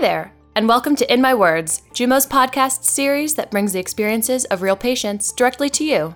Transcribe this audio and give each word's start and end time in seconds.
there, 0.00 0.32
and 0.54 0.66
welcome 0.66 0.96
to 0.96 1.12
In 1.12 1.20
My 1.20 1.34
Words, 1.34 1.82
Jumo's 1.92 2.26
podcast 2.26 2.84
series 2.84 3.34
that 3.34 3.50
brings 3.50 3.74
the 3.74 3.78
experiences 3.78 4.46
of 4.46 4.62
real 4.62 4.74
patients 4.74 5.30
directly 5.30 5.68
to 5.68 5.84
you. 5.84 6.14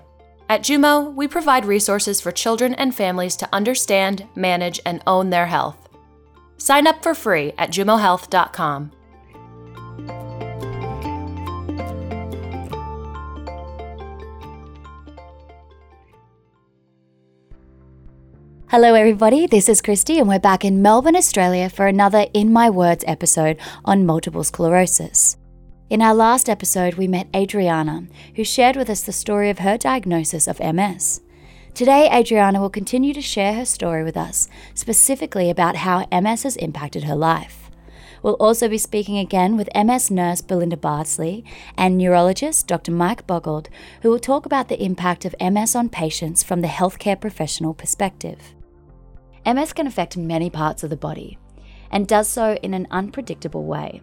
At 0.49 0.63
Jumo, 0.63 1.13
we 1.13 1.29
provide 1.29 1.67
resources 1.67 2.19
for 2.19 2.33
children 2.33 2.73
and 2.77 2.95
families 2.95 3.37
to 3.37 3.49
understand, 3.53 4.27
manage, 4.35 4.81
and 4.87 5.03
own 5.07 5.29
their 5.29 5.45
health. 5.45 5.91
Sign 6.57 6.87
up 6.87 7.03
for 7.03 7.15
free 7.15 7.53
at 7.59 7.71
jumohealth.com. 7.71 8.91
Hello, 18.71 18.95
everybody. 18.95 19.47
This 19.47 19.69
is 19.69 19.83
Christy, 19.83 20.19
and 20.19 20.27
we're 20.27 20.39
back 20.39 20.65
in 20.65 20.81
Melbourne, 20.81 21.15
Australia 21.15 21.69
for 21.69 21.87
another 21.87 22.27
In 22.33 22.51
My 22.51 22.71
Words 22.71 23.05
episode 23.07 23.59
on 23.85 24.07
multiple 24.07 24.43
sclerosis. 24.43 25.37
In 25.91 26.01
our 26.01 26.15
last 26.15 26.49
episode, 26.49 26.95
we 26.95 27.07
met 27.07 27.29
Adriana, 27.37 28.09
who 28.37 28.43
shared 28.43 28.75
with 28.75 28.89
us 28.89 29.03
the 29.03 29.13
story 29.13 29.51
of 29.51 29.59
her 29.59 29.77
diagnosis 29.77 30.49
of 30.49 30.61
MS. 30.61 31.21
Today, 31.75 32.09
Adriana 32.11 32.59
will 32.59 32.71
continue 32.71 33.13
to 33.13 33.21
share 33.21 33.53
her 33.53 33.67
story 33.67 34.03
with 34.03 34.17
us, 34.17 34.49
specifically 34.73 35.51
about 35.51 35.77
how 35.77 36.07
MS 36.11 36.45
has 36.45 36.57
impacted 36.57 37.05
her 37.05 37.15
life. 37.15 37.64
We'll 38.25 38.35
also 38.41 38.71
be 38.71 38.79
speaking 38.79 39.19
again 39.19 39.55
with 39.55 39.69
MS 39.75 40.11
nurse 40.11 40.41
Belinda 40.41 40.79
Bardsley 40.79 41.45
and 41.77 41.99
neurologist 41.99 42.67
Dr. 42.67 42.91
Mike 42.91 43.27
Boggild, 43.27 43.69
who 44.01 44.09
will 44.09 44.19
talk 44.19 44.47
about 44.47 44.69
the 44.69 44.83
impact 44.83 45.27
of 45.27 45.35
MS 45.39 45.77
on 45.77 45.91
patients 45.91 46.43
from 46.43 46.63
the 46.63 46.69
healthcare 46.69 47.21
professional 47.21 47.75
perspective. 47.75 48.55
MS 49.45 49.75
can 49.75 49.87
affect 49.87 50.17
many 50.17 50.49
parts 50.49 50.83
of 50.83 50.89
the 50.89 50.97
body 50.97 51.37
and 51.91 52.09
does 52.09 52.27
so 52.27 52.55
in 52.63 52.73
an 52.73 52.87
unpredictable 52.91 53.65
way. 53.65 54.01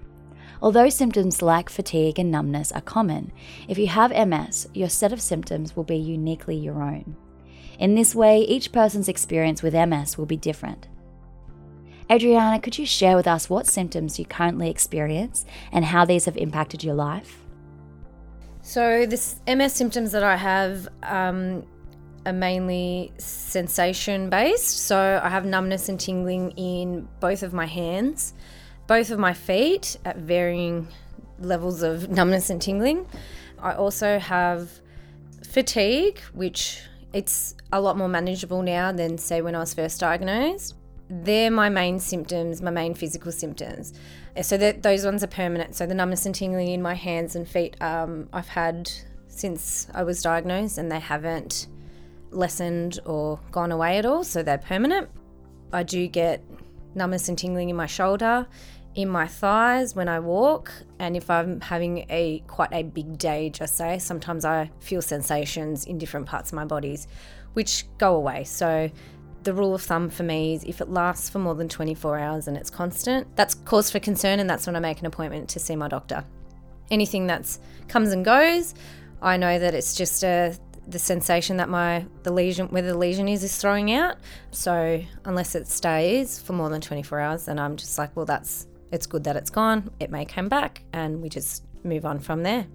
Although 0.62 0.90
symptoms 0.90 1.42
like 1.42 1.72
fatigue 1.72 2.20
and 2.20 2.30
numbness 2.30 2.72
are 2.74 2.82
common, 2.82 3.32
if 3.68 3.80
you 3.80 3.88
have 3.88 4.12
MS, 4.12 4.68
your 4.76 4.90
set 4.90 5.12
of 5.12 5.20
symptoms 5.20 5.76
will 5.76 5.84
be 5.84 5.98
uniquely 5.98 6.56
your 6.56 6.84
own. 6.84 7.18
In 7.80 7.96
this 7.96 8.14
way, 8.14 8.42
each 8.42 8.72
person's 8.72 9.10
experience 9.10 9.64
with 9.64 9.74
MS 9.74 10.16
will 10.16 10.28
be 10.28 10.38
different. 10.38 10.88
Adriana, 12.12 12.60
could 12.60 12.78
you 12.78 12.86
share 12.86 13.16
with 13.16 13.28
us 13.28 13.50
what 13.50 13.68
symptoms 13.68 14.20
you 14.20 14.26
currently 14.26 14.70
experience 14.70 15.46
and 15.72 15.86
how 15.86 16.04
these 16.04 16.26
have 16.26 16.36
impacted 16.36 16.84
your 16.84 16.94
life? 16.94 17.40
So, 18.62 19.06
this 19.06 19.38
MS 19.48 19.74
symptoms 19.74 20.12
that 20.12 20.22
I 20.22 20.36
have 20.36 20.90
um, 21.04 21.66
are 22.26 22.34
mainly 22.34 23.14
sensation 23.18 24.30
based. 24.30 24.86
So 24.88 25.22
I 25.24 25.30
have 25.30 25.46
numbness 25.46 25.90
and 25.90 26.00
tingling 26.00 26.52
in 26.52 27.08
both 27.20 27.44
of 27.44 27.54
my 27.54 27.66
hands, 27.66 28.34
both 28.88 29.10
of 29.10 29.18
my 29.20 29.34
feet 29.34 29.98
at 30.06 30.18
varying 30.18 30.88
levels 31.40 31.82
of 31.82 32.10
numbness 32.18 32.50
and 32.50 32.62
tingling. 32.62 33.08
I 33.60 33.74
also 33.74 34.20
have 34.20 34.70
fatigue, 35.44 36.20
which 36.34 36.82
it's 37.14 37.56
a 37.72 37.82
lot 37.82 37.98
more 37.98 38.08
manageable 38.08 38.62
now 38.62 38.92
than 38.92 39.18
say 39.18 39.42
when 39.42 39.56
I 39.56 39.60
was 39.60 39.74
first 39.74 40.00
diagnosed. 40.00 40.76
They're 41.14 41.52
my 41.52 41.68
main 41.68 42.00
symptoms, 42.00 42.62
my 42.62 42.72
main 42.72 42.94
physical 42.94 43.34
symptoms. 43.34 43.94
So 44.42 44.58
those 44.58 45.04
ones 45.04 45.24
are 45.26 45.28
permanent. 45.28 45.76
So 45.76 45.86
the 45.86 45.94
numbness 45.94 46.26
and 46.26 46.34
tingling 46.34 46.70
in 46.70 46.82
my 46.82 46.94
hands 46.94 47.36
and 47.36 47.46
feet, 47.46 47.76
um, 47.82 48.30
I've 48.32 48.48
had 48.48 48.90
since 49.28 49.88
I 49.94 50.04
was 50.04 50.22
diagnosed, 50.22 50.78
and 50.78 50.92
they 50.92 51.00
haven't 51.00 51.68
lessened 52.32 53.00
or 53.06 53.40
gone 53.52 53.72
away 53.72 53.98
at 53.98 54.06
all, 54.06 54.24
so 54.24 54.42
they're 54.42 54.58
permanent. 54.58 55.10
I 55.74 55.84
do 55.84 56.08
get 56.08 56.42
numbness 56.96 57.28
and 57.28 57.38
tingling 57.38 57.70
in 57.70 57.76
my 57.76 57.88
shoulder, 57.88 58.48
in 58.96 59.08
my 59.10 59.28
thighs 59.28 59.96
when 59.96 60.08
I 60.08 60.20
walk, 60.20 60.72
and 61.00 61.16
if 61.16 61.30
I'm 61.30 61.62
having 61.62 62.06
a 62.10 62.44
quite 62.48 62.74
a 62.74 62.84
big 62.84 63.18
day, 63.18 63.50
just 63.50 63.76
say, 63.76 64.00
sometimes 64.00 64.46
I 64.46 64.70
feel 64.80 65.02
sensations 65.02 65.86
in 65.86 65.98
different 65.98 66.26
parts 66.26 66.52
of 66.52 66.56
my 66.56 66.66
bodies 66.66 67.08
which 67.54 67.86
go 67.98 68.16
away. 68.16 68.46
So 68.46 68.90
the 69.44 69.54
rule 69.54 69.74
of 69.74 69.82
thumb 69.82 70.10
for 70.10 70.24
me 70.24 70.54
is 70.54 70.64
if 70.64 70.82
it 70.82 70.90
lasts 70.90 71.30
for 71.30 71.40
more 71.40 71.56
than 71.56 71.68
24 71.68 72.20
hours 72.20 72.48
and 72.48 72.56
it's 72.56 72.70
constant, 72.70 73.36
that's 73.36 73.54
cause 73.54 73.90
for 73.90 74.00
concern 74.00 74.40
and 74.40 74.50
that's 74.50 74.68
when 74.68 74.76
I 74.76 74.80
make 74.80 75.00
an 75.00 75.06
appointment 75.06 75.50
to 75.50 75.60
see 75.60 75.76
my 75.76 75.88
doctor. 75.88 76.24
Anything 76.90 77.28
that's 77.28 77.60
comes 77.88 78.12
and 78.12 78.24
goes, 78.24 78.76
I 79.22 79.38
know 79.38 79.60
that 79.60 79.74
it's 79.74 79.96
just 79.96 80.24
a 80.24 80.56
the 80.88 81.00
sensation 81.00 81.58
that 81.58 81.70
my 81.70 82.06
the 82.24 82.32
lesion 82.32 82.68
where 82.68 82.82
the 82.82 82.98
lesion 82.98 83.28
is 83.28 83.44
is 83.44 83.56
throwing 83.56 83.92
out. 83.92 84.18
So 84.52 85.02
unless 85.26 85.56
it 85.56 85.68
stays 85.68 86.40
for 86.40 86.54
more 86.54 86.70
than 86.70 86.82
24 86.82 87.20
hours, 87.20 87.46
then 87.46 87.60
I'm 87.60 87.78
just 87.78 87.98
like, 87.98 88.16
well, 88.16 88.26
that's 88.26 88.68
it's 88.92 89.06
good 89.06 89.24
that 89.24 89.36
it's 89.36 89.50
gone. 89.50 89.90
It 90.00 90.12
may 90.12 90.26
come 90.26 90.50
back, 90.50 90.84
and 90.92 91.22
we 91.22 91.30
just 91.30 91.64
move 91.84 92.06
on 92.06 92.20
from 92.20 92.44
there. 92.44 92.68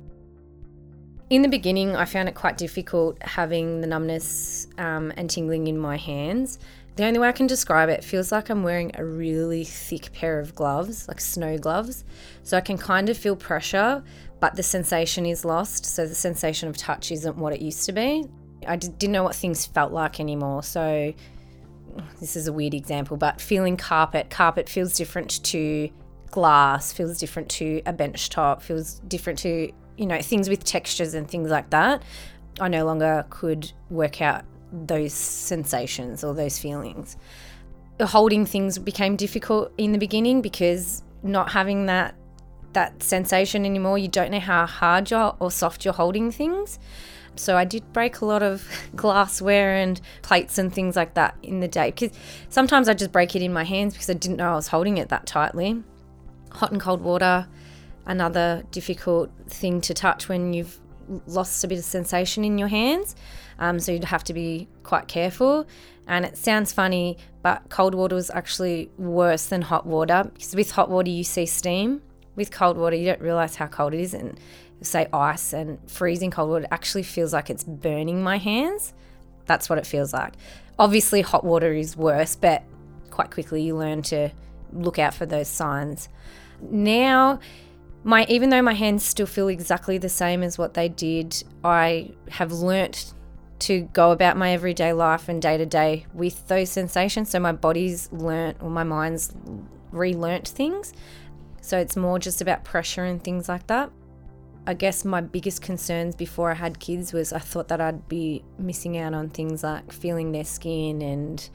In 1.28 1.42
the 1.42 1.48
beginning, 1.48 1.96
I 1.96 2.04
found 2.04 2.28
it 2.28 2.36
quite 2.36 2.56
difficult 2.56 3.20
having 3.20 3.80
the 3.80 3.88
numbness 3.88 4.68
um, 4.78 5.12
and 5.16 5.28
tingling 5.28 5.66
in 5.66 5.76
my 5.76 5.96
hands. 5.96 6.60
The 6.94 7.04
only 7.04 7.18
way 7.18 7.28
I 7.28 7.32
can 7.32 7.48
describe 7.48 7.88
it, 7.88 8.04
feels 8.04 8.30
like 8.30 8.48
I'm 8.48 8.62
wearing 8.62 8.92
a 8.94 9.04
really 9.04 9.64
thick 9.64 10.12
pair 10.12 10.38
of 10.38 10.54
gloves, 10.54 11.08
like 11.08 11.20
snow 11.20 11.58
gloves. 11.58 12.04
So 12.44 12.56
I 12.56 12.60
can 12.60 12.78
kind 12.78 13.08
of 13.08 13.18
feel 13.18 13.34
pressure, 13.34 14.04
but 14.38 14.54
the 14.54 14.62
sensation 14.62 15.26
is 15.26 15.44
lost. 15.44 15.84
So 15.84 16.06
the 16.06 16.14
sensation 16.14 16.68
of 16.68 16.76
touch 16.76 17.10
isn't 17.10 17.36
what 17.36 17.52
it 17.52 17.60
used 17.60 17.84
to 17.86 17.92
be. 17.92 18.24
I 18.66 18.76
didn't 18.76 19.12
know 19.12 19.24
what 19.24 19.34
things 19.34 19.66
felt 19.66 19.92
like 19.92 20.20
anymore. 20.20 20.62
So 20.62 21.12
this 22.20 22.36
is 22.36 22.46
a 22.46 22.52
weird 22.52 22.72
example, 22.72 23.16
but 23.16 23.40
feeling 23.40 23.76
carpet, 23.76 24.30
carpet 24.30 24.68
feels 24.68 24.94
different 24.94 25.42
to 25.44 25.90
glass, 26.30 26.92
feels 26.92 27.18
different 27.18 27.48
to 27.48 27.82
a 27.84 27.92
bench 27.92 28.30
top, 28.30 28.62
feels 28.62 29.00
different 29.00 29.40
to, 29.40 29.72
you 29.96 30.06
know, 30.06 30.20
things 30.20 30.48
with 30.48 30.64
textures 30.64 31.14
and 31.14 31.28
things 31.28 31.50
like 31.50 31.70
that. 31.70 32.02
I 32.60 32.68
no 32.68 32.84
longer 32.84 33.26
could 33.30 33.70
work 33.90 34.20
out 34.20 34.44
those 34.72 35.12
sensations 35.12 36.24
or 36.24 36.34
those 36.34 36.58
feelings. 36.58 37.16
Holding 38.00 38.44
things 38.44 38.78
became 38.78 39.16
difficult 39.16 39.72
in 39.78 39.92
the 39.92 39.98
beginning 39.98 40.42
because 40.42 41.02
not 41.22 41.50
having 41.52 41.86
that 41.86 42.14
that 42.72 43.02
sensation 43.02 43.64
anymore. 43.64 43.96
You 43.96 44.08
don't 44.08 44.30
know 44.30 44.40
how 44.40 44.66
hard 44.66 45.10
you're 45.10 45.34
or 45.40 45.50
soft 45.50 45.84
you're 45.84 45.94
holding 45.94 46.30
things. 46.30 46.78
So 47.34 47.56
I 47.56 47.64
did 47.64 47.90
break 47.92 48.20
a 48.20 48.24
lot 48.24 48.42
of 48.42 48.68
glassware 48.96 49.76
and 49.76 50.00
plates 50.22 50.58
and 50.58 50.72
things 50.72 50.94
like 50.94 51.14
that 51.14 51.36
in 51.42 51.60
the 51.60 51.68
day 51.68 51.90
because 51.90 52.16
sometimes 52.48 52.88
I 52.88 52.94
just 52.94 53.12
break 53.12 53.34
it 53.34 53.42
in 53.42 53.52
my 53.52 53.64
hands 53.64 53.94
because 53.94 54.10
I 54.10 54.14
didn't 54.14 54.36
know 54.36 54.52
I 54.52 54.56
was 54.56 54.68
holding 54.68 54.98
it 54.98 55.08
that 55.08 55.26
tightly. 55.26 55.82
Hot 56.52 56.72
and 56.72 56.80
cold 56.80 57.02
water, 57.02 57.48
another 58.06 58.62
difficult 58.70 59.30
thing 59.48 59.80
to 59.82 59.94
touch 59.94 60.28
when 60.28 60.52
you've 60.52 60.78
lost 61.26 61.62
a 61.64 61.68
bit 61.68 61.78
of 61.78 61.84
sensation 61.84 62.44
in 62.44 62.58
your 62.58 62.68
hands. 62.68 63.14
Um, 63.58 63.78
so 63.80 63.92
you'd 63.92 64.04
have 64.04 64.24
to 64.24 64.34
be 64.34 64.68
quite 64.82 65.08
careful. 65.08 65.66
And 66.06 66.24
it 66.24 66.36
sounds 66.36 66.72
funny, 66.72 67.18
but 67.42 67.68
cold 67.68 67.94
water 67.94 68.14
was 68.14 68.30
actually 68.30 68.90
worse 68.96 69.46
than 69.46 69.62
hot 69.62 69.86
water 69.86 70.30
because 70.32 70.54
with 70.54 70.70
hot 70.70 70.88
water 70.88 71.10
you 71.10 71.24
see 71.24 71.46
steam 71.46 72.02
with 72.36 72.50
cold 72.50 72.76
water, 72.76 72.94
you 72.94 73.06
don't 73.06 73.20
realize 73.20 73.56
how 73.56 73.66
cold 73.66 73.94
it 73.94 74.00
is. 74.00 74.14
And 74.14 74.38
say 74.82 75.06
ice 75.12 75.52
and 75.52 75.78
freezing 75.90 76.30
cold 76.30 76.50
water 76.50 76.66
actually 76.70 77.02
feels 77.02 77.32
like 77.32 77.50
it's 77.50 77.64
burning 77.64 78.22
my 78.22 78.38
hands. 78.38 78.92
That's 79.46 79.68
what 79.68 79.78
it 79.78 79.86
feels 79.86 80.12
like. 80.12 80.34
Obviously, 80.78 81.22
hot 81.22 81.44
water 81.44 81.72
is 81.72 81.96
worse, 81.96 82.36
but 82.36 82.62
quite 83.10 83.30
quickly 83.30 83.62
you 83.62 83.76
learn 83.76 84.02
to 84.02 84.30
look 84.72 84.98
out 84.98 85.14
for 85.14 85.24
those 85.24 85.48
signs. 85.48 86.08
Now, 86.60 87.40
my 88.06 88.24
even 88.28 88.48
though 88.48 88.62
my 88.62 88.72
hands 88.72 89.04
still 89.04 89.26
feel 89.26 89.48
exactly 89.48 89.98
the 89.98 90.08
same 90.08 90.42
as 90.42 90.56
what 90.56 90.74
they 90.74 90.88
did, 90.88 91.42
I 91.62 92.12
have 92.30 92.52
learnt 92.52 93.12
to 93.58 93.82
go 93.92 94.12
about 94.12 94.36
my 94.36 94.52
everyday 94.52 94.92
life 94.92 95.28
and 95.28 95.42
day 95.42 95.56
to 95.56 95.66
day 95.66 96.06
with 96.14 96.46
those 96.48 96.70
sensations. 96.70 97.30
So 97.30 97.40
my 97.40 97.52
body's 97.52 98.10
learnt 98.12 98.62
or 98.62 98.70
my 98.70 98.84
mind's 98.84 99.34
relearnt 99.92 100.48
things 100.48 100.92
so 101.66 101.76
it's 101.78 101.96
more 101.96 102.20
just 102.20 102.40
about 102.40 102.62
pressure 102.62 103.04
and 103.04 103.22
things 103.22 103.48
like 103.48 103.66
that. 103.66 103.90
I 104.68 104.74
guess 104.74 105.04
my 105.04 105.20
biggest 105.20 105.62
concerns 105.62 106.14
before 106.14 106.52
I 106.52 106.54
had 106.54 106.78
kids 106.78 107.12
was 107.12 107.32
I 107.32 107.40
thought 107.40 107.66
that 107.68 107.80
I'd 107.80 108.06
be 108.08 108.44
missing 108.56 108.96
out 108.98 109.14
on 109.14 109.30
things 109.30 109.64
like 109.64 109.90
feeling 109.92 110.30
their 110.30 110.44
skin 110.44 111.02
and, 111.02 111.50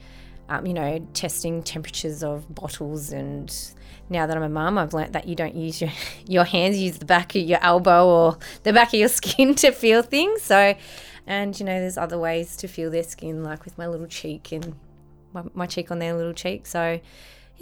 um, 0.48 0.66
you 0.66 0.74
know, 0.74 1.06
testing 1.14 1.62
temperatures 1.62 2.22
of 2.22 2.54
bottles. 2.54 3.12
And 3.12 3.54
now 4.08 4.26
that 4.26 4.36
I'm 4.36 4.42
a 4.42 4.48
mum, 4.48 4.78
I've 4.78 4.94
learnt 4.94 5.12
that 5.12 5.26
you 5.26 5.34
don't 5.34 5.54
use 5.54 5.80
your, 5.80 5.90
your 6.26 6.44
hands, 6.44 6.78
use 6.78 6.98
the 6.98 7.04
back 7.04 7.34
of 7.34 7.42
your 7.42 7.58
elbow 7.62 8.06
or 8.06 8.38
the 8.62 8.72
back 8.72 8.88
of 8.88 8.94
your 8.94 9.08
skin 9.20 9.54
to 9.56 9.72
feel 9.72 10.02
things. 10.02 10.42
So, 10.42 10.74
and, 11.26 11.58
you 11.58 11.64
know, 11.66 11.78
there's 11.78 11.98
other 11.98 12.18
ways 12.18 12.56
to 12.58 12.68
feel 12.68 12.90
their 12.90 13.04
skin, 13.04 13.42
like 13.42 13.64
with 13.64 13.78
my 13.78 13.86
little 13.86 14.06
cheek 14.08 14.52
and 14.52 14.74
my, 15.32 15.42
my 15.54 15.66
cheek 15.66 15.90
on 15.90 15.98
their 15.98 16.14
little 16.14 16.34
cheek. 16.34 16.66
So, 16.66 17.00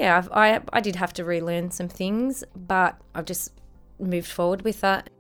yeah, 0.00 0.17
I've, 0.17 0.33
I 0.33 0.61
I 0.73 0.81
did 0.81 0.97
have 0.97 1.12
to 1.15 1.25
relearn 1.25 1.71
some 1.71 1.88
things, 1.88 2.43
but 2.56 2.99
I've 3.15 3.26
just 3.26 3.53
moved 3.99 4.29
forward 4.29 4.62
with 4.62 4.81
that. 4.81 5.11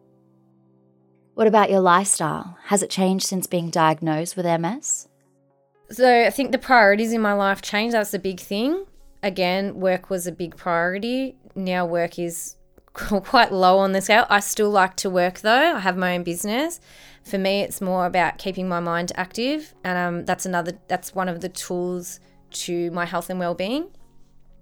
What 1.34 1.46
about 1.46 1.70
your 1.70 1.80
lifestyle? 1.80 2.56
Has 2.66 2.82
it 2.82 2.88
changed 2.90 3.26
since 3.26 3.46
being 3.46 3.68
diagnosed 3.68 4.36
with 4.36 4.46
MS? 4.46 5.06
So 5.90 6.24
I 6.24 6.30
think 6.30 6.52
the 6.52 6.58
priorities 6.58 7.12
in 7.12 7.20
my 7.20 7.32
life 7.32 7.62
changed. 7.62 7.94
That's 7.94 8.12
the 8.12 8.18
big 8.18 8.40
thing. 8.40 8.86
Again, 9.22 9.80
work 9.80 10.08
was 10.08 10.26
a 10.26 10.32
big 10.32 10.56
priority. 10.56 11.36
Now 11.54 11.84
work 11.84 12.18
is 12.18 12.56
quite 12.92 13.52
low 13.52 13.78
on 13.78 13.92
the 13.92 14.00
scale. 14.00 14.26
I 14.28 14.40
still 14.40 14.70
like 14.70 14.96
to 14.96 15.10
work 15.10 15.40
though. 15.40 15.74
I 15.76 15.80
have 15.80 15.96
my 15.96 16.16
own 16.16 16.22
business. 16.22 16.80
For 17.24 17.38
me, 17.38 17.60
it's 17.60 17.80
more 17.80 18.06
about 18.06 18.38
keeping 18.38 18.68
my 18.68 18.80
mind 18.80 19.12
active, 19.14 19.74
and 19.84 19.98
um, 19.98 20.24
that's 20.24 20.46
another. 20.46 20.72
That's 20.88 21.14
one 21.14 21.28
of 21.28 21.42
the 21.42 21.50
tools 21.50 22.18
to 22.50 22.90
my 22.92 23.04
health 23.04 23.28
and 23.28 23.38
well-being. 23.38 23.88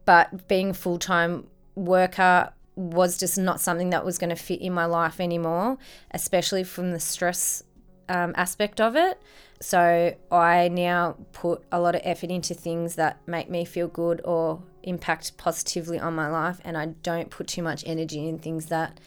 But 0.04 0.48
being 0.48 0.72
full-time 0.72 1.46
worker 1.76 2.52
was 2.74 3.18
just 3.18 3.38
not 3.38 3.60
something 3.60 3.90
that 3.90 4.04
was 4.04 4.18
going 4.18 4.30
to 4.30 4.36
fit 4.36 4.60
in 4.60 4.72
my 4.72 4.86
life 4.86 5.20
anymore, 5.20 5.78
especially 6.10 6.64
from 6.64 6.90
the 6.90 7.00
stress 7.00 7.62
um, 8.08 8.32
aspect 8.36 8.80
of 8.80 8.96
it. 8.96 9.20
So 9.60 10.14
I 10.30 10.68
now 10.68 11.16
put 11.32 11.64
a 11.72 11.80
lot 11.80 11.94
of 11.94 12.02
effort 12.04 12.30
into 12.30 12.54
things 12.54 12.94
that 12.94 13.18
make 13.26 13.50
me 13.50 13.64
feel 13.64 13.88
good 13.88 14.20
or 14.24 14.62
impact 14.84 15.36
positively 15.36 15.98
on 15.98 16.14
my 16.14 16.28
life, 16.28 16.60
and 16.64 16.76
I 16.76 16.86
don't 16.86 17.30
put 17.30 17.48
too 17.48 17.62
much 17.62 17.82
energy 17.86 18.28
in 18.28 18.38
things 18.38 18.66
that 18.66 19.00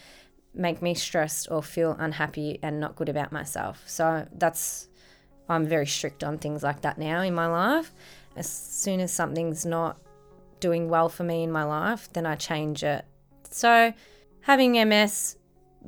make 0.54 0.82
me 0.82 0.94
stressed 0.94 1.48
or 1.50 1.64
feel 1.64 1.96
unhappy 1.98 2.60
and 2.62 2.80
not 2.80 2.96
good 2.96 3.08
about 3.08 3.32
myself. 3.32 3.84
So 3.88 4.28
that's 4.34 4.90
I'm 5.48 5.66
very 5.66 5.88
strict 5.88 6.24
on 6.24 6.38
things 6.38 6.64
like 6.64 6.82
that 6.82 6.98
now 6.98 7.22
in 7.22 7.34
my 7.34 7.48
life. 7.48 7.94
As 8.36 8.50
soon 8.50 9.00
as 9.00 9.12
something's 9.12 9.66
not 9.66 9.98
doing 10.60 10.90
well 10.90 11.10
for 11.10 11.24
me 11.24 11.44
in 11.44 11.52
my 11.52 11.64
life, 11.64 12.12
then 12.14 12.26
I 12.26 12.36
change 12.36 12.84
it. 12.84 13.06
So 13.50 13.94
having 14.42 14.74
MS, 14.88 15.36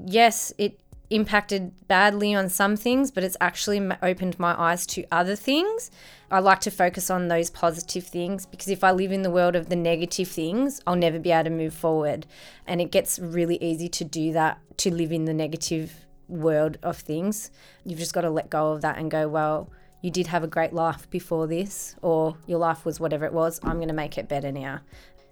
yes, 0.06 0.52
it 0.58 0.80
impacted 1.14 1.88
badly 1.88 2.34
on 2.34 2.50
some 2.50 2.76
things, 2.76 3.12
but 3.12 3.24
it's 3.24 3.38
actually 3.40 3.88
opened 4.02 4.40
my 4.40 4.60
eyes 4.60 4.86
to 4.88 5.06
other 5.12 5.36
things. 5.36 5.92
I 6.32 6.40
like 6.40 6.60
to 6.62 6.72
focus 6.72 7.12
on 7.12 7.28
those 7.28 7.52
positive 7.52 8.06
things 8.06 8.46
because 8.46 8.68
if 8.68 8.84
I 8.84 8.92
live 8.92 9.12
in 9.12 9.22
the 9.22 9.30
world 9.30 9.56
of 9.56 9.70
the 9.70 9.76
negative 9.76 10.28
things, 10.28 10.82
I'll 10.88 10.96
never 10.96 11.20
be 11.20 11.32
able 11.32 11.46
to 11.46 11.50
move 11.52 11.74
forward. 11.74 12.26
And 12.66 12.82
it 12.82 12.92
gets 12.92 13.20
really 13.20 13.58
easy 13.62 13.88
to 13.90 14.04
do 14.04 14.34
that, 14.34 14.60
to 14.78 14.94
live 14.94 15.12
in 15.12 15.26
the 15.26 15.34
negative 15.34 16.06
world 16.28 16.78
of 16.82 16.98
things. 16.98 17.52
You've 17.86 18.00
just 18.00 18.14
got 18.14 18.22
to 18.22 18.32
let 18.32 18.50
go 18.50 18.72
of 18.72 18.82
that 18.82 18.98
and 18.98 19.12
go, 19.12 19.28
well, 19.28 19.70
you 20.02 20.10
did 20.10 20.28
have 20.28 20.44
a 20.44 20.48
great 20.48 20.74
life 20.74 21.10
before 21.10 21.48
this, 21.48 21.96
or 22.02 22.36
your 22.48 22.60
life 22.60 22.86
was 22.86 23.00
whatever 23.00 23.26
it 23.26 23.34
was. 23.34 23.60
I'm 23.64 23.78
going 23.78 23.88
to 23.88 23.94
make 23.94 24.18
it 24.18 24.28
better 24.28 24.52
now. 24.52 24.82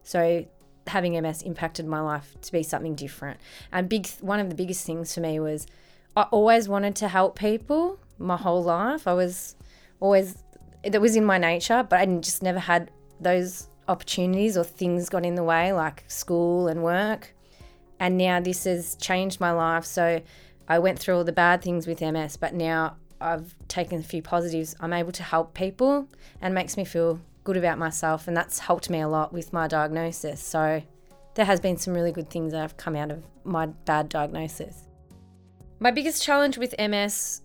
So 0.04 0.46
having 0.88 1.22
MS 1.22 1.42
impacted 1.42 1.86
my 1.86 2.02
life 2.02 2.36
to 2.42 2.52
be 2.52 2.64
something 2.64 2.96
different. 2.96 3.40
And 3.72 3.88
big 3.88 4.08
one 4.22 4.40
of 4.40 4.50
the 4.50 4.56
biggest 4.56 4.86
things 4.86 5.14
for 5.14 5.22
me 5.22 5.40
was 5.40 5.68
I 6.16 6.24
always 6.24 6.68
wanted 6.68 6.96
to 6.98 7.08
help 7.08 7.38
people 7.38 8.00
my 8.18 8.38
whole 8.38 8.64
life. 8.64 9.08
I 9.08 9.14
was 9.14 9.56
always 10.00 10.44
that 10.84 11.00
was 11.00 11.16
in 11.16 11.26
my 11.26 11.38
nature, 11.38 11.86
but 11.88 12.00
I 12.00 12.06
just 12.06 12.42
never 12.42 12.60
had 12.60 12.92
those 13.20 13.68
opportunities 13.88 14.58
or 14.58 14.64
things 14.64 15.10
got 15.10 15.26
in 15.26 15.36
the 15.36 15.44
way 15.44 15.74
like 15.74 16.04
school 16.08 16.68
and 16.68 16.84
work. 16.84 17.34
And 18.00 18.18
now 18.18 18.40
this 18.40 18.64
has 18.64 18.96
changed 18.96 19.40
my 19.40 19.52
life. 19.52 19.86
So 19.86 20.22
I 20.68 20.80
went 20.80 20.98
through 20.98 21.18
all 21.18 21.24
the 21.24 21.32
bad 21.32 21.62
things 21.62 21.86
with 21.86 22.02
MS, 22.02 22.38
but 22.38 22.54
now 22.54 22.96
I've 23.20 23.54
taken 23.68 24.00
a 24.00 24.04
few 24.04 24.22
positives. 24.24 24.76
I'm 24.80 24.94
able 24.94 25.12
to 25.12 25.24
help 25.24 25.54
people 25.54 26.08
and 26.42 26.56
makes 26.56 26.78
me 26.78 26.86
feel 26.86 27.20
good 27.44 27.58
about 27.58 27.78
myself, 27.78 28.28
and 28.28 28.36
that's 28.36 28.60
helped 28.60 28.90
me 28.90 29.00
a 29.02 29.08
lot 29.08 29.34
with 29.34 29.54
my 29.54 29.68
diagnosis. 29.68 30.42
So 30.42 30.82
there 31.36 31.46
has 31.46 31.60
been 31.60 31.78
some 31.78 31.94
really 31.94 32.12
good 32.12 32.30
things 32.30 32.52
that 32.52 32.60
have 32.60 32.78
come 32.78 32.96
out 32.96 33.12
of 33.12 33.24
my 33.44 33.68
bad 33.68 34.10
diagnosis. 34.10 34.88
My 35.80 35.92
biggest 35.92 36.24
challenge 36.24 36.58
with 36.58 36.76
MS 36.78 37.42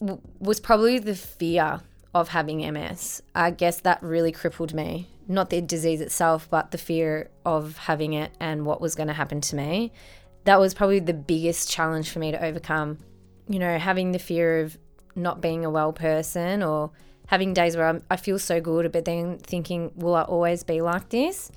w- 0.00 0.20
was 0.38 0.58
probably 0.58 0.98
the 0.98 1.14
fear 1.14 1.80
of 2.14 2.28
having 2.28 2.58
MS. 2.72 3.22
I 3.34 3.50
guess 3.50 3.80
that 3.82 4.02
really 4.02 4.32
crippled 4.32 4.74
me. 4.74 5.08
Not 5.28 5.50
the 5.50 5.60
disease 5.60 6.00
itself, 6.00 6.48
but 6.50 6.72
the 6.72 6.78
fear 6.78 7.30
of 7.44 7.76
having 7.76 8.14
it 8.14 8.32
and 8.40 8.66
what 8.66 8.80
was 8.80 8.96
going 8.96 9.06
to 9.06 9.14
happen 9.14 9.40
to 9.42 9.56
me. 9.56 9.92
That 10.44 10.58
was 10.58 10.74
probably 10.74 10.98
the 10.98 11.14
biggest 11.14 11.70
challenge 11.70 12.10
for 12.10 12.18
me 12.18 12.32
to 12.32 12.44
overcome. 12.44 12.98
You 13.48 13.58
know, 13.60 13.78
having 13.78 14.10
the 14.12 14.18
fear 14.18 14.60
of 14.60 14.76
not 15.14 15.40
being 15.40 15.64
a 15.64 15.70
well 15.70 15.92
person 15.92 16.62
or 16.62 16.90
having 17.30 17.54
days 17.54 17.76
where 17.76 17.86
I'm, 17.86 18.02
I 18.10 18.16
feel 18.16 18.40
so 18.40 18.60
good, 18.60 18.90
but 18.90 19.04
then 19.04 19.38
thinking, 19.38 19.92
will 19.94 20.16
I 20.16 20.22
always 20.22 20.64
be 20.64 20.80
like 20.80 21.10
this? 21.10 21.52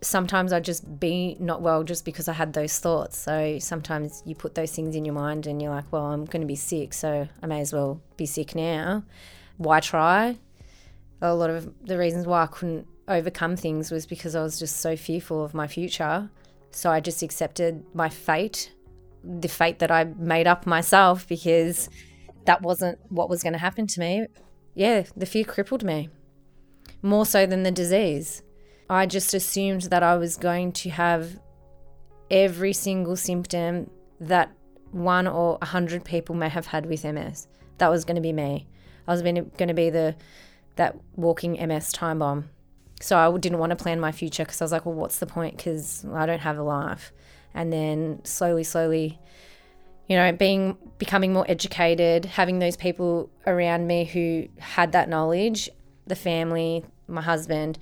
Sometimes 0.00 0.52
I 0.52 0.58
just 0.58 0.98
be 0.98 1.36
not 1.38 1.62
well 1.62 1.84
just 1.84 2.04
because 2.04 2.26
I 2.26 2.32
had 2.32 2.52
those 2.52 2.76
thoughts. 2.80 3.16
So 3.16 3.60
sometimes 3.60 4.24
you 4.26 4.34
put 4.34 4.56
those 4.56 4.72
things 4.72 4.96
in 4.96 5.04
your 5.04 5.14
mind 5.14 5.46
and 5.46 5.62
you're 5.62 5.70
like, 5.70 5.84
well, 5.92 6.06
I'm 6.06 6.24
going 6.24 6.40
to 6.40 6.48
be 6.48 6.56
sick, 6.56 6.94
so 6.94 7.28
I 7.40 7.46
may 7.46 7.60
as 7.60 7.72
well 7.72 8.00
be 8.16 8.26
sick 8.26 8.56
now. 8.56 9.04
Why 9.56 9.78
try? 9.78 10.36
A 11.22 11.32
lot 11.32 11.50
of 11.50 11.72
the 11.86 11.96
reasons 11.96 12.26
why 12.26 12.42
I 12.42 12.46
couldn't 12.48 12.88
overcome 13.06 13.54
things 13.54 13.92
was 13.92 14.04
because 14.04 14.34
I 14.34 14.42
was 14.42 14.58
just 14.58 14.78
so 14.78 14.96
fearful 14.96 15.44
of 15.44 15.54
my 15.54 15.68
future. 15.68 16.28
So 16.72 16.90
I 16.90 16.98
just 16.98 17.22
accepted 17.22 17.84
my 17.94 18.08
fate, 18.08 18.72
the 19.22 19.46
fate 19.46 19.78
that 19.78 19.92
I 19.92 20.04
made 20.18 20.48
up 20.48 20.66
myself 20.66 21.28
because 21.28 21.88
that 22.46 22.62
wasn't 22.62 22.98
what 23.10 23.30
was 23.30 23.44
going 23.44 23.52
to 23.52 23.60
happen 23.60 23.86
to 23.86 24.00
me 24.00 24.26
yeah, 24.76 25.04
the 25.16 25.26
fear 25.26 25.42
crippled 25.42 25.82
me 25.82 26.10
more 27.02 27.26
so 27.26 27.46
than 27.46 27.62
the 27.62 27.70
disease. 27.72 28.42
I 28.88 29.06
just 29.06 29.34
assumed 29.34 29.82
that 29.82 30.02
I 30.02 30.16
was 30.16 30.36
going 30.36 30.72
to 30.72 30.90
have 30.90 31.40
every 32.30 32.72
single 32.72 33.16
symptom 33.16 33.90
that 34.20 34.52
one 34.92 35.26
or 35.26 35.58
a 35.62 35.66
hundred 35.66 36.04
people 36.04 36.34
may 36.34 36.48
have 36.48 36.66
had 36.66 36.86
with 36.86 37.04
MS. 37.04 37.48
That 37.78 37.90
was 37.90 38.04
going 38.04 38.16
to 38.16 38.20
be 38.20 38.32
me. 38.32 38.66
I 39.08 39.12
was 39.12 39.22
going 39.22 39.50
to 39.58 39.74
be 39.74 39.90
the 39.90 40.14
that 40.76 40.96
walking 41.16 41.52
MS 41.52 41.90
time 41.90 42.18
bomb. 42.18 42.50
So 43.00 43.16
I 43.16 43.34
didn't 43.38 43.58
want 43.58 43.70
to 43.70 43.76
plan 43.76 43.98
my 43.98 44.12
future 44.12 44.44
because 44.44 44.60
I 44.60 44.64
was 44.64 44.72
like, 44.72 44.84
well, 44.84 44.94
what's 44.94 45.18
the 45.18 45.26
point? 45.26 45.56
Because 45.56 46.04
I 46.12 46.26
don't 46.26 46.40
have 46.40 46.58
a 46.58 46.62
life. 46.62 47.12
And 47.54 47.72
then 47.72 48.20
slowly, 48.24 48.64
slowly, 48.64 49.18
you 50.08 50.16
know, 50.16 50.32
being 50.32 50.76
becoming 50.98 51.32
more 51.32 51.44
educated, 51.48 52.24
having 52.24 52.58
those 52.58 52.76
people 52.76 53.30
around 53.46 53.86
me 53.86 54.04
who 54.04 54.48
had 54.58 54.92
that 54.92 55.08
knowledge, 55.08 55.68
the 56.06 56.16
family, 56.16 56.84
my 57.08 57.20
husband, 57.20 57.78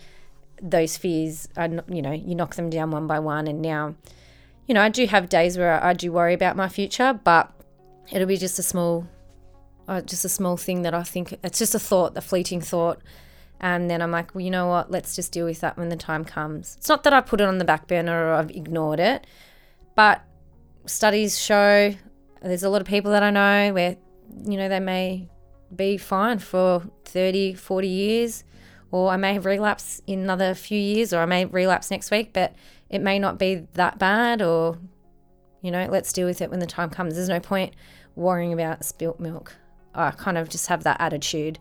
those 0.61 0.97
fears, 0.97 1.49
are, 1.57 1.69
you 1.89 2.03
know, 2.03 2.13
you 2.13 2.35
knock 2.35 2.55
them 2.55 2.71
down 2.71 2.91
one 2.91 3.07
by 3.07 3.19
one. 3.19 3.47
And 3.47 3.61
now, 3.63 3.95
you 4.67 4.75
know, 4.75 4.83
I 4.83 4.89
do 4.89 5.07
have 5.07 5.29
days 5.29 5.59
where 5.59 5.83
I 5.83 5.93
do 5.93 6.13
worry 6.13 6.35
about 6.35 6.57
my 6.57 6.69
future, 6.69 7.19
but 7.25 7.53
it'll 8.11 8.27
be 8.27 8.37
just 8.37 8.59
a 8.59 8.63
small, 8.63 9.07
uh, 9.87 10.01
just 10.01 10.25
a 10.25 10.29
small 10.29 10.57
thing 10.57 10.83
that 10.83 10.95
I 10.95 11.03
think 11.03 11.39
it's 11.43 11.59
just 11.59 11.75
a 11.75 11.79
thought, 11.79 12.17
a 12.17 12.21
fleeting 12.21 12.61
thought. 12.61 13.01
And 13.61 13.89
then 13.91 14.03
I'm 14.03 14.11
like, 14.11 14.35
well, 14.35 14.43
you 14.43 14.51
know 14.51 14.67
what? 14.67 14.91
Let's 14.91 15.15
just 15.15 15.31
deal 15.31 15.47
with 15.47 15.61
that 15.61 15.77
when 15.77 15.89
the 15.89 15.97
time 15.97 16.25
comes. 16.25 16.75
It's 16.79 16.89
not 16.89 17.05
that 17.05 17.13
I 17.13 17.21
put 17.21 17.41
it 17.41 17.47
on 17.47 17.59
the 17.59 17.65
back 17.65 17.87
burner 17.87 18.29
or 18.29 18.35
I've 18.35 18.51
ignored 18.51 19.01
it, 19.01 19.27
but 19.95 20.23
studies 20.87 21.39
show 21.39 21.95
there's 22.51 22.63
a 22.63 22.69
lot 22.69 22.81
of 22.81 22.87
people 22.87 23.11
that 23.13 23.23
I 23.23 23.31
know 23.31 23.73
where, 23.73 23.97
you 24.47 24.57
know, 24.57 24.69
they 24.69 24.81
may 24.81 25.29
be 25.75 25.97
fine 25.97 26.39
for 26.39 26.83
30, 27.05 27.55
40 27.55 27.89
years, 27.89 28.45
or 28.91 29.11
I 29.11 29.17
may 29.17 29.35
have 29.35 29.45
relapsed 29.45 30.03
in 30.07 30.21
another 30.21 30.55
few 30.55 30.79
years, 30.79 31.13
or 31.13 31.21
I 31.21 31.27
may 31.27 31.45
relapse 31.45 31.91
next 31.91 32.11
week, 32.11 32.33
but 32.33 32.55
it 32.91 33.01
may 33.01 33.19
not 33.19 33.39
be 33.39 33.67
that 33.75 33.99
bad, 33.99 34.43
or, 34.43 34.79
you 35.63 35.71
know, 35.71 35.89
let's 35.91 36.13
deal 36.13 36.27
with 36.27 36.41
it 36.41 36.51
when 36.51 36.61
the 36.61 36.67
time 36.67 36.91
comes. 36.91 37.15
There's 37.15 37.29
no 37.29 37.41
point 37.41 37.75
worrying 38.15 38.53
about 38.53 38.85
spilt 38.85 39.19
milk. 39.19 39.55
I 39.95 40.11
kind 40.11 40.39
of 40.39 40.49
just 40.49 40.69
have 40.69 40.85
that 40.85 41.01
attitude. 41.01 41.59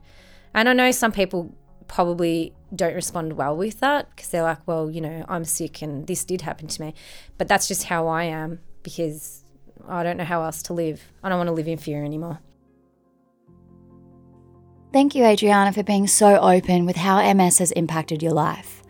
And 0.53 0.69
I 0.69 0.73
know 0.73 0.91
some 0.91 1.11
people 1.11 1.55
probably 1.87 2.53
don't 2.75 2.95
respond 2.95 3.33
well 3.33 3.55
with 3.55 3.79
that 3.79 4.09
because 4.09 4.29
they're 4.29 4.43
like, 4.43 4.65
well, 4.67 4.89
you 4.89 5.01
know, 5.01 5.25
I'm 5.27 5.45
sick 5.45 5.81
and 5.81 6.07
this 6.07 6.23
did 6.23 6.41
happen 6.41 6.67
to 6.67 6.81
me. 6.81 6.93
But 7.37 7.47
that's 7.47 7.67
just 7.67 7.83
how 7.83 8.07
I 8.07 8.23
am 8.23 8.59
because 8.81 9.42
I 9.87 10.03
don't 10.03 10.17
know 10.17 10.23
how 10.23 10.43
else 10.43 10.61
to 10.63 10.73
live. 10.73 11.11
I 11.23 11.29
don't 11.29 11.37
want 11.37 11.47
to 11.47 11.53
live 11.53 11.67
in 11.67 11.77
fear 11.77 12.03
anymore. 12.03 12.39
Thank 14.91 15.15
you, 15.15 15.25
Adriana, 15.25 15.73
for 15.73 15.83
being 15.83 16.07
so 16.07 16.37
open 16.37 16.85
with 16.85 16.97
how 16.97 17.33
MS 17.33 17.57
has 17.57 17.71
impacted 17.71 18.21
your 18.21 18.33
life. 18.33 18.83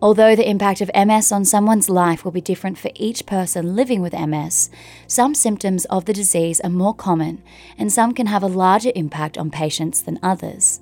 Although 0.00 0.34
the 0.34 0.48
impact 0.48 0.80
of 0.80 0.90
MS 0.96 1.30
on 1.30 1.44
someone's 1.44 1.88
life 1.88 2.24
will 2.24 2.32
be 2.32 2.40
different 2.40 2.76
for 2.76 2.90
each 2.96 3.24
person 3.24 3.76
living 3.76 4.02
with 4.02 4.18
MS, 4.18 4.68
some 5.06 5.32
symptoms 5.32 5.84
of 5.84 6.06
the 6.06 6.12
disease 6.12 6.58
are 6.60 6.70
more 6.70 6.94
common 6.94 7.40
and 7.78 7.92
some 7.92 8.12
can 8.12 8.26
have 8.26 8.42
a 8.42 8.48
larger 8.48 8.90
impact 8.96 9.38
on 9.38 9.50
patients 9.50 10.02
than 10.02 10.18
others. 10.20 10.80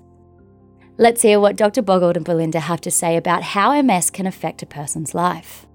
Let's 0.97 1.21
hear 1.21 1.39
what 1.39 1.57
Dr. 1.57 1.83
Boggild 1.83 2.17
and 2.17 2.25
Belinda 2.25 2.61
have 2.61 2.81
to 2.83 2.91
say 2.91 3.17
about 3.17 3.43
how 3.43 3.81
MS 3.83 4.09
can 4.09 4.27
affect 4.27 4.63
a 4.63 4.67
person's 4.67 5.15
life. 5.15 5.67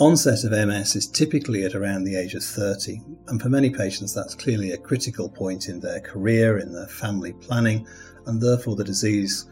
Onset 0.00 0.44
of 0.44 0.52
MS 0.52 0.96
is 0.96 1.06
typically 1.06 1.64
at 1.64 1.74
around 1.74 2.04
the 2.04 2.16
age 2.16 2.32
of 2.32 2.42
30, 2.42 3.02
and 3.28 3.38
for 3.38 3.50
many 3.50 3.68
patients, 3.68 4.14
that's 4.14 4.34
clearly 4.34 4.70
a 4.70 4.78
critical 4.78 5.28
point 5.28 5.68
in 5.68 5.78
their 5.78 6.00
career, 6.00 6.56
in 6.56 6.72
their 6.72 6.86
family 6.86 7.34
planning, 7.34 7.86
and 8.24 8.40
therefore 8.40 8.76
the 8.76 8.82
disease, 8.82 9.44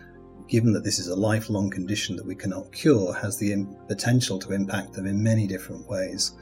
given 0.49 0.73
that 0.73 0.85
this 0.85 0.99
is 0.99 1.09
a 1.09 1.15
lifelong 1.15 1.69
condition 1.69 2.17
that 2.17 2.25
we 2.25 2.35
cannot 2.35 2.73
cure, 2.73 3.13
has 3.13 3.37
the 3.37 3.67
potential 3.89 4.39
to 4.39 4.55
impact 4.55 4.95
them 4.95 5.07
in 5.07 5.23
many 5.23 5.47
different 5.47 5.87
ways. 5.87 6.33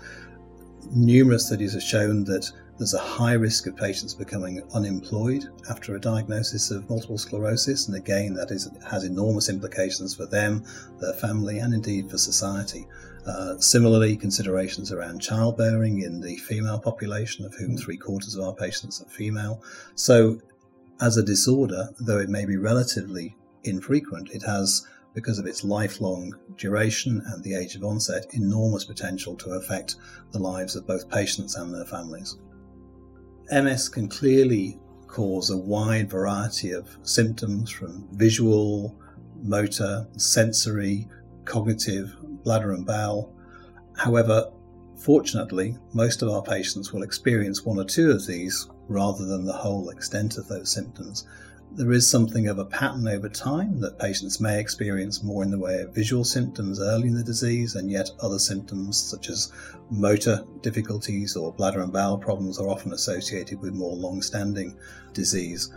Numerous 0.93 1.49
studies 1.49 1.73
have 1.73 1.83
shown 1.83 2.23
that 2.27 2.49
There's 2.79 2.93
a 2.93 2.99
high 2.99 3.33
risk 3.33 3.67
of 3.67 3.75
patients 3.75 4.13
becoming 4.13 4.63
unemployed 4.75 5.47
after 5.71 5.97
a 5.97 6.01
diagnosis 6.01 6.71
of 6.71 6.89
multiple 6.91 7.17
sclerosis, 7.17 7.89
and 7.89 7.97
again, 7.97 8.35
that 8.35 8.51
is, 8.51 8.69
has 8.87 9.05
enormous 9.05 9.49
implications 9.49 10.15
for 10.15 10.27
them, 10.27 10.63
their 11.01 11.15
family, 11.15 11.59
and 11.59 11.73
indeed 11.73 12.11
for 12.11 12.19
society. 12.19 12.87
Uh, 13.27 13.59
similarly, 13.59 14.17
considerations 14.17 14.93
around 14.93 15.21
childbearing 15.21 16.03
in 16.03 16.21
the 16.21 16.37
female 16.37 16.79
population, 16.79 17.45
of 17.45 17.55
whom 17.55 17.77
three 17.77 17.97
quarters 17.97 18.37
of 18.37 18.45
our 18.45 18.55
patients 18.55 19.03
are 19.03 19.09
female. 19.09 19.63
So, 19.97 20.39
as 21.01 21.17
a 21.17 21.23
disorder, 21.23 21.91
though 22.01 22.19
it 22.19 22.29
may 22.29 22.47
be 22.47 22.57
relatively 22.57 23.37
infrequent, 23.65 24.31
it 24.31 24.43
has 24.43 24.87
because 25.13 25.39
of 25.39 25.47
its 25.47 25.65
lifelong 25.65 26.35
duration 26.57 27.23
and 27.27 27.43
the 27.43 27.55
age 27.55 27.75
of 27.75 27.83
onset, 27.83 28.27
enormous 28.35 28.85
potential 28.85 29.35
to 29.35 29.51
affect 29.53 29.97
the 30.33 30.39
lives 30.39 30.77
of 30.77 30.87
both 30.87 31.11
patients 31.11 31.57
and 31.57 31.75
their 31.75 31.87
families. 31.87 32.37
MS 33.51 33.89
can 33.89 34.09
clearly 34.09 34.79
cause 35.07 35.51
a 35.51 35.57
wide 35.57 36.11
variety 36.11 36.73
of 36.73 36.89
symptoms 37.03 37.71
from 37.71 38.07
visual, 38.13 38.95
motor, 39.43 40.07
sensory, 40.19 41.09
cognitive, 41.45 42.15
bladder 42.47 42.73
and 42.73 42.87
bowel. 42.87 43.35
However, 43.97 44.53
fortunately, 44.97 45.77
most 45.93 46.23
of 46.23 46.31
our 46.31 46.43
patients 46.43 46.93
will 46.93 47.03
experience 47.03 47.65
one 47.65 47.79
or 47.79 47.85
two 47.85 48.13
of 48.13 48.25
these 48.25 48.69
rather 48.89 49.27
than 49.27 49.45
the 49.45 49.53
whole 49.53 49.91
extent 49.91 50.39
of 50.39 50.47
those 50.47 50.73
symptoms. 50.73 51.27
There 51.73 51.91
is 51.91 52.09
something 52.09 52.47
of 52.47 52.61
a 52.61 52.65
pattern 52.65 53.09
over 53.09 53.29
time 53.29 53.81
that 53.81 53.99
patients 53.99 54.41
may 54.41 54.61
experience 54.61 55.25
more 55.25 55.43
in 55.43 55.51
the 55.51 55.59
way 55.59 55.81
of 55.81 55.93
visual 55.93 56.23
symptoms 56.23 56.81
early 56.81 57.09
in 57.09 57.15
the 57.15 57.25
disease, 57.25 57.75
and 57.75 57.91
yet 57.91 58.11
other 58.21 58.39
symptoms 58.39 58.97
such 58.97 59.29
as 59.29 59.53
motor 59.91 60.45
difficulties 60.63 61.35
or 61.37 61.53
bladder 61.53 61.81
and 61.81 61.93
bowel 61.93 62.17
problems 62.17 62.61
are 62.61 62.69
often 62.69 62.93
associated 62.93 63.61
with 63.61 63.75
more 63.75 63.97
long 63.97 64.23
standing 64.23 64.79
disease. 65.13 65.73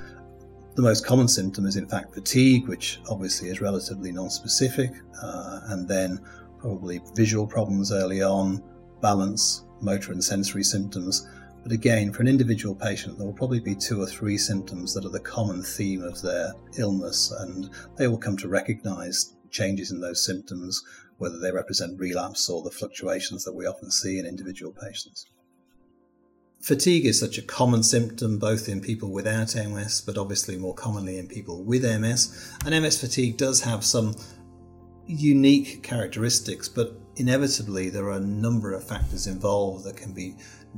The 0.75 0.83
most 0.83 1.03
common 1.03 1.27
symptom 1.27 1.65
is, 1.65 1.75
in 1.75 1.88
fact, 1.88 2.13
fatigue, 2.13 2.67
which 2.67 3.01
obviously 3.09 3.49
is 3.49 3.59
relatively 3.59 4.11
non 4.11 4.29
specific, 4.29 4.91
uh, 5.21 5.61
and 5.65 5.88
then 5.88 6.19
probably 6.59 7.01
visual 7.15 7.47
problems 7.47 7.91
early 7.91 8.21
on, 8.21 8.63
balance, 9.01 9.63
motor 9.81 10.11
and 10.11 10.23
sensory 10.23 10.63
symptoms, 10.63 11.27
but 11.63 11.71
again, 11.71 12.13
for 12.13 12.21
an 12.21 12.27
individual 12.27 12.73
patient, 12.73 13.17
there 13.17 13.27
will 13.27 13.33
probably 13.33 13.59
be 13.59 13.75
two 13.75 14.01
or 14.01 14.07
three 14.07 14.37
symptoms 14.37 14.93
that 14.93 15.05
are 15.05 15.09
the 15.11 15.19
common 15.19 15.61
theme 15.61 16.03
of 16.03 16.21
their 16.21 16.53
illness, 16.77 17.31
and 17.31 17.69
they 17.97 18.07
will 18.07 18.17
come 18.17 18.37
to 18.37 18.47
recognize 18.47 19.35
changes 19.51 19.91
in 19.91 19.99
those 19.99 20.23
symptoms, 20.23 20.83
whether 21.17 21.37
they 21.37 21.51
represent 21.51 21.99
relapse 21.99 22.49
or 22.49 22.63
the 22.63 22.71
fluctuations 22.71 23.43
that 23.43 23.53
we 23.53 23.65
often 23.65 23.91
see 23.91 24.19
in 24.19 24.25
individual 24.25 24.71
patients. 24.71 25.25
Fatigue 26.61 27.05
is 27.05 27.19
such 27.19 27.37
a 27.37 27.41
common 27.41 27.83
symptom 27.83 28.37
both 28.37 28.67
in 28.67 28.81
people 28.81 29.11
without 29.11 29.55
MS, 29.55 30.01
but 30.01 30.17
obviously 30.17 30.57
more 30.57 30.73
commonly 30.73 31.17
in 31.17 31.27
people 31.27 31.63
with 31.63 31.83
MS. 31.83 32.53
And 32.65 32.83
MS 32.83 32.99
fatigue 32.99 33.37
does 33.37 33.61
have 33.61 33.83
some 33.85 34.15
unique 35.09 35.81
characteristics, 35.81 36.69
but 36.69 36.93
inevitably 37.15 37.89
there 37.89 38.05
are 38.05 38.17
a 38.17 38.19
number 38.19 38.73
of 38.73 38.87
factors 38.87 39.25
involved 39.25 39.83
that 39.83 39.97
can 39.97 40.13
be 40.13 40.35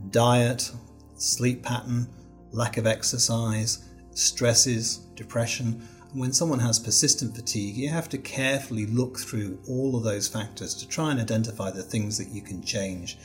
diet, 0.09 0.71
sleep 1.15 1.61
pattern, 1.63 2.07
lack 2.51 2.77
of 2.77 2.87
exercise, 2.87 3.89
stresses, 4.11 4.97
depression. 5.15 5.85
when 6.13 6.33
someone 6.33 6.59
has 6.59 6.77
persistent 6.77 7.33
fatigue, 7.33 7.75
you 7.75 7.87
have 7.87 8.09
to 8.09 8.17
carefully 8.17 8.85
look 8.85 9.17
through 9.17 9.57
all 9.67 9.95
of 9.95 10.03
those 10.03 10.27
factors 10.27 10.75
to 10.75 10.85
try 10.85 11.09
and 11.11 11.21
identify 11.21 11.71
the 11.71 11.83
things 11.83 12.17
that 12.17 12.27
you 12.27 12.41
can 12.41 12.61
change. 12.61 13.17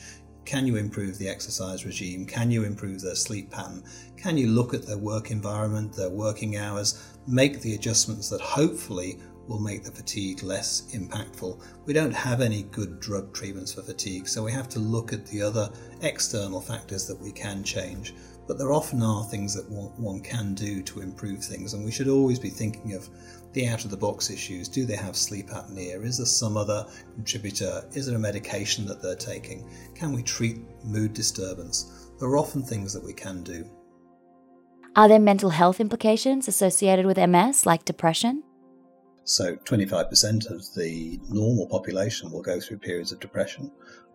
Can 0.45 0.69
you 0.69 0.77
improve 0.77 1.19
the 1.19 1.29
exercise 1.29 1.85
regime? 1.85 2.27
Can 2.27 2.53
you 2.53 2.63
improve 2.63 3.01
their 3.01 3.17
sleep 3.17 3.51
pattern? 3.51 3.83
Can 4.17 4.39
you 4.39 4.47
look 4.47 4.73
at 4.73 4.87
their 4.87 4.99
work 4.99 5.33
environment, 5.33 5.95
their 5.95 6.11
working 6.11 6.57
hours, 6.57 7.17
make 7.27 7.61
the 7.61 7.75
adjustments 7.75 8.29
that 8.31 8.41
hopefully 8.41 9.19
will 9.49 9.59
make 9.59 9.85
the 9.85 9.91
fatigue 9.91 10.43
less 10.43 10.93
impactful. 10.95 11.63
We 11.85 11.93
don't 11.93 12.15
have 12.15 12.41
any 12.41 12.65
good 12.65 13.01
drug 13.01 13.33
treatments 13.33 13.73
for 13.75 13.83
fatigue, 13.83 14.29
so 14.29 14.43
we 14.43 14.53
have 14.53 14.69
to 14.71 14.79
look 14.79 15.13
at 15.13 15.27
the 15.27 15.43
other 15.43 15.71
external 16.03 16.61
factors 16.61 17.07
that 17.07 17.21
we 17.21 17.33
can 17.33 17.63
change. 17.63 18.15
But 18.47 18.59
there 18.59 18.73
often 18.73 19.03
are 19.03 19.25
things 19.25 19.55
that 19.55 19.69
one, 19.71 20.21
can 20.21 20.55
do 20.55 20.83
to 20.83 21.01
improve 21.01 21.43
things, 21.45 21.75
and 21.75 21.85
we 21.85 21.91
should 21.91 22.09
always 22.09 22.39
be 22.39 22.51
thinking 22.51 22.95
of 22.95 23.09
the 23.53 23.67
out 23.67 23.85
of 23.85 23.91
the 23.91 23.97
box 23.97 24.31
issues. 24.31 24.69
Do 24.69 24.85
they 24.85 24.97
have 24.97 25.17
sleep 25.17 25.49
apnea? 25.49 26.05
Is 26.05 26.19
there 26.19 26.27
some 26.27 26.57
other 26.57 26.87
contributor? 27.15 27.89
Is 27.93 28.07
there 28.07 28.17
a 28.17 28.21
medication 28.21 28.87
that 28.87 29.03
they're 29.03 29.17
taking? 29.17 29.69
Can 29.95 30.13
we 30.13 30.23
treat 30.23 30.59
mood 30.85 31.13
disturbance? 31.13 32.11
There 32.19 32.29
are 32.29 32.39
often 32.39 32.63
things 32.63 32.93
that 32.93 33.05
we 33.05 33.13
can 33.13 33.43
do. 33.43 33.69
Are 34.95 35.09
there 35.09 35.19
mental 35.19 35.51
health 35.51 35.81
implications 35.81 36.49
associated 36.49 37.05
with 37.05 37.19
MS, 37.19 37.67
like 37.67 37.85
depression? 37.85 38.43
So 39.29 39.57
25% 39.57 40.51
of 40.53 40.73
the 40.77 41.19
normal 41.29 41.67
population 41.67 42.31
will 42.31 42.43
go 42.43 42.61
through 42.61 42.79
periods 42.79 43.11
of 43.11 43.19
depression. 43.19 43.73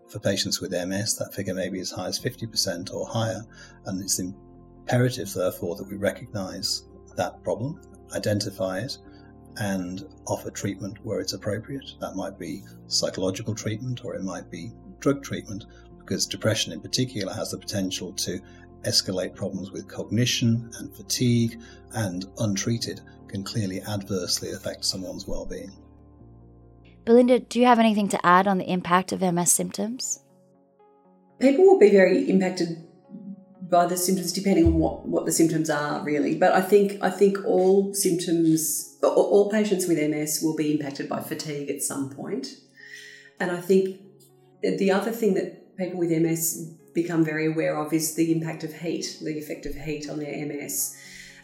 For 0.07 0.19
patients 0.19 0.61
with 0.61 0.71
MS, 0.71 1.17
that 1.17 1.33
figure 1.33 1.53
may 1.53 1.67
be 1.67 1.81
as 1.81 1.91
high 1.91 2.07
as 2.07 2.17
50% 2.17 2.93
or 2.93 3.05
higher. 3.05 3.43
And 3.85 4.01
it's 4.01 4.19
imperative, 4.19 5.33
therefore, 5.33 5.75
that 5.75 5.89
we 5.89 5.97
recognize 5.97 6.85
that 7.17 7.43
problem, 7.43 7.81
identify 8.15 8.79
it, 8.79 8.97
and 9.57 10.05
offer 10.27 10.49
treatment 10.49 10.97
where 11.03 11.19
it's 11.19 11.33
appropriate. 11.33 11.91
That 11.99 12.15
might 12.15 12.39
be 12.39 12.63
psychological 12.87 13.53
treatment 13.53 14.05
or 14.05 14.15
it 14.15 14.23
might 14.23 14.49
be 14.49 14.71
drug 15.01 15.23
treatment, 15.23 15.65
because 15.99 16.25
depression 16.25 16.71
in 16.71 16.79
particular 16.79 17.33
has 17.33 17.51
the 17.51 17.57
potential 17.57 18.13
to 18.13 18.39
escalate 18.83 19.35
problems 19.35 19.71
with 19.71 19.89
cognition 19.89 20.71
and 20.79 20.95
fatigue, 20.95 21.59
and 21.95 22.27
untreated 22.39 23.01
can 23.31 23.43
clearly 23.43 23.81
adversely 23.81 24.51
affect 24.51 24.85
someone's 24.85 25.27
well-being. 25.27 25.71
Belinda, 27.05 27.39
do 27.39 27.59
you 27.59 27.65
have 27.65 27.79
anything 27.79 28.07
to 28.09 28.25
add 28.25 28.47
on 28.47 28.57
the 28.57 28.69
impact 28.69 29.11
of 29.11 29.21
MS 29.21 29.51
symptoms? 29.51 30.23
People 31.39 31.65
will 31.65 31.79
be 31.79 31.89
very 31.89 32.29
impacted 32.29 32.87
by 33.71 33.85
the 33.87 33.97
symptoms 33.97 34.33
depending 34.33 34.67
on 34.67 34.75
what, 34.75 35.07
what 35.07 35.25
the 35.25 35.31
symptoms 35.31 35.69
are 35.69 36.03
really. 36.03 36.35
But 36.35 36.51
I 36.51 36.61
think 36.61 37.01
I 37.01 37.09
think 37.09 37.43
all 37.45 37.93
symptoms 37.93 38.97
all 39.01 39.49
patients 39.49 39.87
with 39.87 39.97
MS 39.97 40.41
will 40.43 40.55
be 40.55 40.73
impacted 40.73 41.09
by 41.09 41.21
fatigue 41.21 41.69
at 41.69 41.81
some 41.81 42.11
point. 42.11 42.47
And 43.39 43.49
I 43.49 43.59
think 43.61 43.99
the 44.61 44.91
other 44.91 45.11
thing 45.11 45.33
that 45.35 45.75
people 45.77 45.97
with 45.97 46.11
MS 46.11 46.75
become 46.93 47.23
very 47.23 47.47
aware 47.47 47.77
of 47.77 47.93
is 47.93 48.15
the 48.15 48.31
impact 48.31 48.63
of 48.63 48.73
heat, 48.73 49.17
the 49.21 49.39
effect 49.39 49.65
of 49.65 49.73
heat 49.73 50.09
on 50.09 50.19
their 50.19 50.45
MS. 50.45 50.95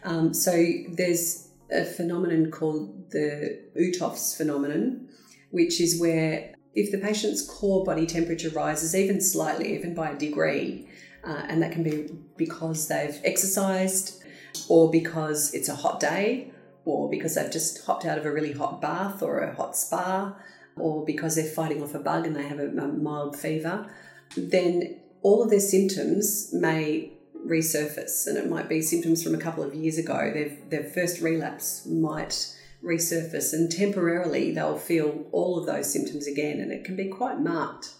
Um, 0.03 0.33
so 0.33 0.51
there's 0.89 1.46
a 1.71 1.85
phenomenon 1.85 2.51
called 2.51 3.11
the 3.11 3.61
Uhthoff's 3.77 4.35
phenomenon, 4.35 5.09
which 5.51 5.81
is 5.81 5.99
where 5.99 6.53
if 6.73 6.91
the 6.91 6.97
patient's 6.97 7.45
core 7.45 7.83
body 7.83 8.05
temperature 8.05 8.49
rises 8.49 8.95
even 8.95 9.19
slightly, 9.19 9.75
even 9.75 9.93
by 9.93 10.11
a 10.11 10.17
degree, 10.17 10.87
uh, 11.23 11.43
and 11.49 11.61
that 11.61 11.71
can 11.71 11.83
be 11.83 12.09
because 12.37 12.87
they've 12.87 13.19
exercised 13.23 14.23
or 14.69 14.89
because 14.89 15.53
it's 15.53 15.69
a 15.69 15.75
hot 15.75 15.99
day 15.99 16.51
or 16.85 17.09
because 17.09 17.35
they've 17.35 17.51
just 17.51 17.85
hopped 17.85 18.05
out 18.05 18.17
of 18.17 18.25
a 18.25 18.31
really 18.31 18.53
hot 18.53 18.81
bath 18.81 19.21
or 19.21 19.39
a 19.39 19.53
hot 19.55 19.75
spa 19.75 20.33
or 20.77 21.03
because 21.03 21.35
they're 21.35 21.45
fighting 21.45 21.81
off 21.81 21.95
a 21.95 21.99
bug 21.99 22.25
and 22.25 22.35
they 22.35 22.43
have 22.43 22.59
a, 22.59 22.67
a 22.67 22.87
mild 22.87 23.35
fever, 23.35 23.89
then 24.37 24.99
all 25.21 25.43
of 25.43 25.49
their 25.49 25.59
symptoms 25.59 26.49
may 26.53 27.11
resurface, 27.45 28.27
and 28.27 28.37
it 28.37 28.49
might 28.49 28.69
be 28.69 28.81
symptoms 28.81 29.23
from 29.23 29.35
a 29.35 29.39
couple 29.39 29.63
of 29.63 29.75
years 29.75 29.97
ago. 29.97 30.31
Their, 30.33 30.57
their 30.69 30.89
first 30.89 31.21
relapse 31.21 31.85
might 31.85 32.53
resurface, 32.83 33.53
and 33.53 33.71
temporarily 33.71 34.51
they'll 34.51 34.77
feel 34.77 35.25
all 35.31 35.59
of 35.59 35.65
those 35.65 35.91
symptoms 35.91 36.27
again, 36.27 36.59
and 36.59 36.71
it 36.71 36.85
can 36.85 36.95
be 36.95 37.07
quite 37.07 37.39
marked. 37.39 37.93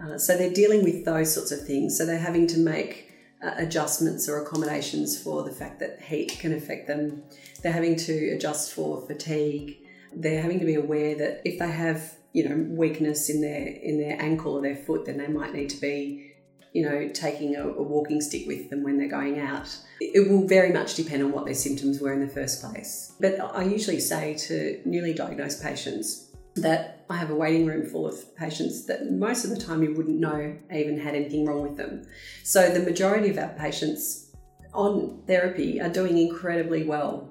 Uh, 0.00 0.18
so 0.18 0.36
they're 0.36 0.52
dealing 0.52 0.84
with 0.84 1.04
those 1.04 1.32
sorts 1.32 1.52
of 1.52 1.66
things. 1.66 1.96
So 1.96 2.04
they're 2.04 2.18
having 2.18 2.46
to 2.48 2.58
make 2.58 3.12
uh, 3.42 3.52
adjustments 3.56 4.28
or 4.28 4.42
accommodations 4.42 5.20
for 5.20 5.42
the 5.42 5.52
fact 5.52 5.80
that 5.80 6.02
heat 6.02 6.36
can 6.38 6.54
affect 6.54 6.86
them. 6.86 7.22
They're 7.62 7.72
having 7.72 7.96
to 7.96 8.30
adjust 8.34 8.72
for 8.72 9.06
fatigue. 9.06 9.78
They're 10.14 10.42
having 10.42 10.60
to 10.60 10.66
be 10.66 10.74
aware 10.74 11.14
that 11.16 11.42
if 11.44 11.58
they 11.58 11.70
have, 11.70 12.14
you 12.32 12.48
know, 12.48 12.66
weakness 12.70 13.30
in 13.30 13.40
their 13.40 13.66
in 13.66 13.98
their 13.98 14.20
ankle 14.20 14.54
or 14.54 14.62
their 14.62 14.76
foot, 14.76 15.06
then 15.06 15.18
they 15.18 15.28
might 15.28 15.54
need 15.54 15.70
to 15.70 15.80
be 15.80 16.32
you 16.72 16.82
know, 16.82 17.08
taking 17.12 17.56
a, 17.56 17.66
a, 17.66 17.82
walking 17.82 18.20
stick 18.20 18.46
with 18.46 18.70
them 18.70 18.82
when 18.82 18.98
they're 18.98 19.08
going 19.08 19.40
out. 19.40 19.74
It 20.00 20.28
will 20.28 20.46
very 20.46 20.72
much 20.72 20.94
depend 20.94 21.22
on 21.22 21.32
what 21.32 21.46
their 21.46 21.54
symptoms 21.54 22.00
were 22.00 22.12
in 22.12 22.20
the 22.20 22.28
first 22.28 22.60
place. 22.60 23.14
But 23.20 23.40
I 23.40 23.62
usually 23.62 24.00
say 24.00 24.34
to 24.34 24.80
newly 24.84 25.14
diagnosed 25.14 25.62
patients 25.62 26.26
that 26.56 27.04
I 27.08 27.16
have 27.16 27.30
a 27.30 27.34
waiting 27.34 27.66
room 27.66 27.86
full 27.86 28.06
of 28.06 28.34
patients 28.36 28.86
that 28.86 29.10
most 29.10 29.44
of 29.44 29.50
the 29.50 29.58
time 29.58 29.82
you 29.82 29.94
wouldn't 29.94 30.18
know 30.18 30.56
even 30.72 30.98
had 30.98 31.14
anything 31.14 31.46
wrong 31.46 31.62
with 31.62 31.76
them. 31.76 32.06
So 32.42 32.70
the 32.70 32.80
majority 32.80 33.30
of 33.30 33.38
our 33.38 33.50
patients 33.50 34.32
on 34.72 35.22
therapy 35.26 35.80
are 35.80 35.88
doing 35.88 36.18
incredibly 36.18 36.84
well 36.84 37.28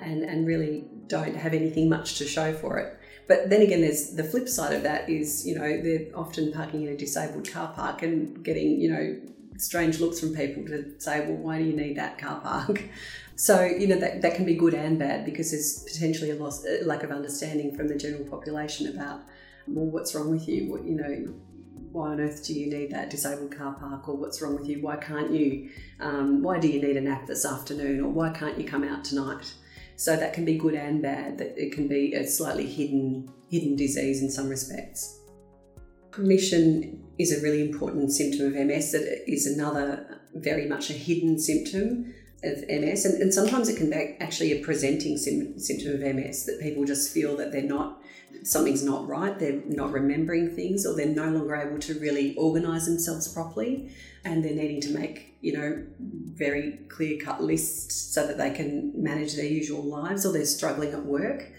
and, 0.00 0.22
and 0.22 0.46
really 0.46 0.84
don't 1.06 1.36
have 1.36 1.54
anything 1.54 1.88
much 1.88 2.18
to 2.18 2.24
show 2.26 2.52
for 2.52 2.78
it. 2.78 2.98
But 3.26 3.50
then 3.50 3.62
again, 3.62 3.80
there's 3.80 4.10
the 4.10 4.24
flip 4.24 4.48
side 4.48 4.74
of 4.74 4.82
that 4.82 5.08
is, 5.08 5.46
you 5.46 5.54
know, 5.54 5.80
they're 5.82 6.06
often 6.14 6.52
parking 6.52 6.82
in 6.82 6.88
a 6.88 6.96
disabled 6.96 7.50
car 7.50 7.72
park 7.74 8.02
and 8.02 8.44
getting, 8.44 8.80
you 8.80 8.90
know, 8.90 9.20
strange 9.56 10.00
looks 10.00 10.20
from 10.20 10.34
people 10.34 10.64
to 10.66 10.98
say, 10.98 11.20
well, 11.26 11.36
why 11.36 11.58
do 11.58 11.64
you 11.64 11.76
need 11.76 11.96
that 11.96 12.18
car 12.18 12.40
park? 12.40 12.82
So, 13.36 13.64
you 13.64 13.88
know, 13.88 13.98
that, 13.98 14.22
that 14.22 14.36
can 14.36 14.44
be 14.44 14.54
good 14.54 14.74
and 14.74 14.96
bad 14.96 15.24
because 15.24 15.50
there's 15.50 15.82
potentially 15.92 16.30
a, 16.30 16.36
loss, 16.36 16.64
a 16.64 16.84
lack 16.84 17.02
of 17.02 17.10
understanding 17.10 17.74
from 17.74 17.88
the 17.88 17.96
general 17.96 18.24
population 18.24 18.86
about, 18.86 19.22
well, 19.66 19.86
what's 19.86 20.14
wrong 20.14 20.30
with 20.30 20.46
you? 20.48 20.70
What, 20.70 20.84
you 20.84 20.94
know, 20.94 21.34
why 21.90 22.10
on 22.10 22.20
earth 22.20 22.44
do 22.44 22.54
you 22.54 22.70
need 22.70 22.92
that 22.92 23.10
disabled 23.10 23.56
car 23.56 23.74
park 23.74 24.08
or 24.08 24.16
what's 24.16 24.40
wrong 24.40 24.56
with 24.56 24.68
you? 24.68 24.82
Why 24.82 24.96
can't 24.96 25.32
you? 25.32 25.70
Um, 25.98 26.42
why 26.42 26.60
do 26.60 26.68
you 26.68 26.80
need 26.80 26.96
a 26.96 27.00
nap 27.00 27.26
this 27.26 27.44
afternoon 27.44 28.00
or 28.04 28.08
why 28.08 28.30
can't 28.30 28.56
you 28.56 28.64
come 28.64 28.84
out 28.84 29.04
tonight? 29.04 29.54
So 29.96 30.16
that 30.16 30.32
can 30.32 30.44
be 30.44 30.58
good 30.58 30.74
and 30.74 31.00
bad. 31.00 31.38
That 31.38 31.56
it 31.56 31.72
can 31.72 31.88
be 31.88 32.14
a 32.14 32.26
slightly 32.26 32.66
hidden 32.66 33.30
hidden 33.50 33.76
disease 33.76 34.22
in 34.22 34.30
some 34.30 34.48
respects. 34.48 35.20
Cognition 36.10 37.04
is 37.18 37.32
a 37.32 37.42
really 37.42 37.60
important 37.60 38.12
symptom 38.12 38.46
of 38.46 38.54
MS. 38.54 38.92
That 38.92 39.30
is 39.30 39.46
another 39.46 40.20
very 40.34 40.66
much 40.68 40.90
a 40.90 40.94
hidden 40.94 41.38
symptom 41.38 42.12
of 42.44 42.68
MS, 42.68 43.04
and, 43.04 43.22
and 43.22 43.34
sometimes 43.34 43.68
it 43.68 43.76
can 43.76 43.90
be 43.90 44.16
actually 44.20 44.52
a 44.52 44.64
presenting 44.64 45.16
sim- 45.16 45.58
symptom 45.58 45.94
of 45.94 46.00
MS 46.00 46.46
that 46.46 46.60
people 46.60 46.84
just 46.84 47.12
feel 47.12 47.36
that 47.36 47.52
they're 47.52 47.62
not 47.62 48.00
something's 48.42 48.84
not 48.84 49.06
right, 49.08 49.38
they're 49.38 49.62
not 49.66 49.92
remembering 49.92 50.50
things, 50.50 50.84
or 50.84 50.94
they're 50.94 51.06
no 51.06 51.30
longer 51.30 51.56
able 51.56 51.78
to 51.78 51.98
really 51.98 52.34
organise 52.36 52.86
themselves 52.86 53.28
properly, 53.28 53.90
and 54.24 54.44
they're 54.44 54.54
needing 54.54 54.80
to 54.82 54.90
make 54.90 55.36
you 55.40 55.52
know 55.56 55.82
very 56.00 56.78
clear 56.88 57.18
cut 57.18 57.42
lists 57.42 57.94
so 57.94 58.26
that 58.26 58.38
they 58.38 58.50
can 58.50 58.92
manage 58.94 59.34
their 59.34 59.46
usual 59.46 59.82
lives, 59.82 60.26
or 60.26 60.32
they're 60.32 60.46
struggling 60.46 60.92
at 60.92 61.04
work. 61.04 61.50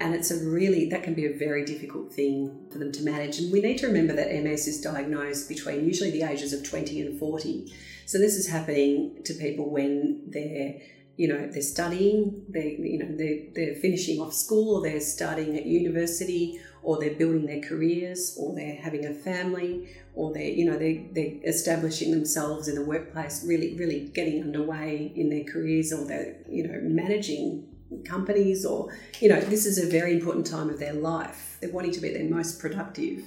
And 0.00 0.14
it's 0.14 0.30
a 0.30 0.44
really, 0.48 0.88
that 0.90 1.02
can 1.02 1.14
be 1.14 1.26
a 1.26 1.32
very 1.32 1.64
difficult 1.64 2.12
thing 2.12 2.68
for 2.70 2.78
them 2.78 2.92
to 2.92 3.02
manage. 3.02 3.40
And 3.40 3.50
we 3.50 3.60
need 3.60 3.78
to 3.78 3.88
remember 3.88 4.12
that 4.14 4.32
MS 4.32 4.68
is 4.68 4.80
diagnosed 4.80 5.48
between 5.48 5.84
usually 5.84 6.12
the 6.12 6.22
ages 6.22 6.52
of 6.52 6.62
20 6.62 7.00
and 7.00 7.18
40. 7.18 7.72
So 8.08 8.16
this 8.16 8.36
is 8.36 8.48
happening 8.48 9.22
to 9.24 9.34
people 9.34 9.68
when 9.68 10.22
they're 10.28 10.80
you 11.18 11.28
know 11.28 11.46
they're 11.52 11.60
studying 11.60 12.42
they 12.48 12.76
you 12.78 12.98
know 13.00 13.14
they're, 13.18 13.40
they're 13.54 13.74
finishing 13.74 14.18
off 14.18 14.32
school 14.32 14.76
or 14.76 14.82
they're 14.82 15.00
starting 15.00 15.58
at 15.58 15.66
university 15.66 16.58
or 16.82 16.98
they're 16.98 17.16
building 17.16 17.44
their 17.44 17.60
careers 17.60 18.34
or 18.40 18.54
they're 18.54 18.76
having 18.76 19.04
a 19.04 19.12
family 19.12 19.90
or 20.14 20.32
they're 20.32 20.54
you 20.58 20.64
know 20.64 20.78
they, 20.78 21.10
they're 21.12 21.34
establishing 21.44 22.10
themselves 22.10 22.66
in 22.66 22.76
the 22.76 22.82
workplace 22.82 23.44
really 23.44 23.76
really 23.76 24.08
getting 24.14 24.42
underway 24.42 25.12
in 25.14 25.28
their 25.28 25.44
careers 25.44 25.92
or 25.92 26.06
they're 26.06 26.34
you 26.48 26.66
know 26.66 26.80
managing 26.80 27.68
companies 28.06 28.64
or 28.64 28.90
you 29.20 29.28
know 29.28 29.38
this 29.38 29.66
is 29.66 29.76
a 29.76 29.90
very 29.90 30.14
important 30.14 30.46
time 30.46 30.70
of 30.70 30.78
their 30.78 30.94
life. 30.94 31.58
They're 31.60 31.72
wanting 31.72 31.92
to 31.92 32.00
be 32.00 32.14
their 32.14 32.30
most 32.30 32.58
productive. 32.58 33.22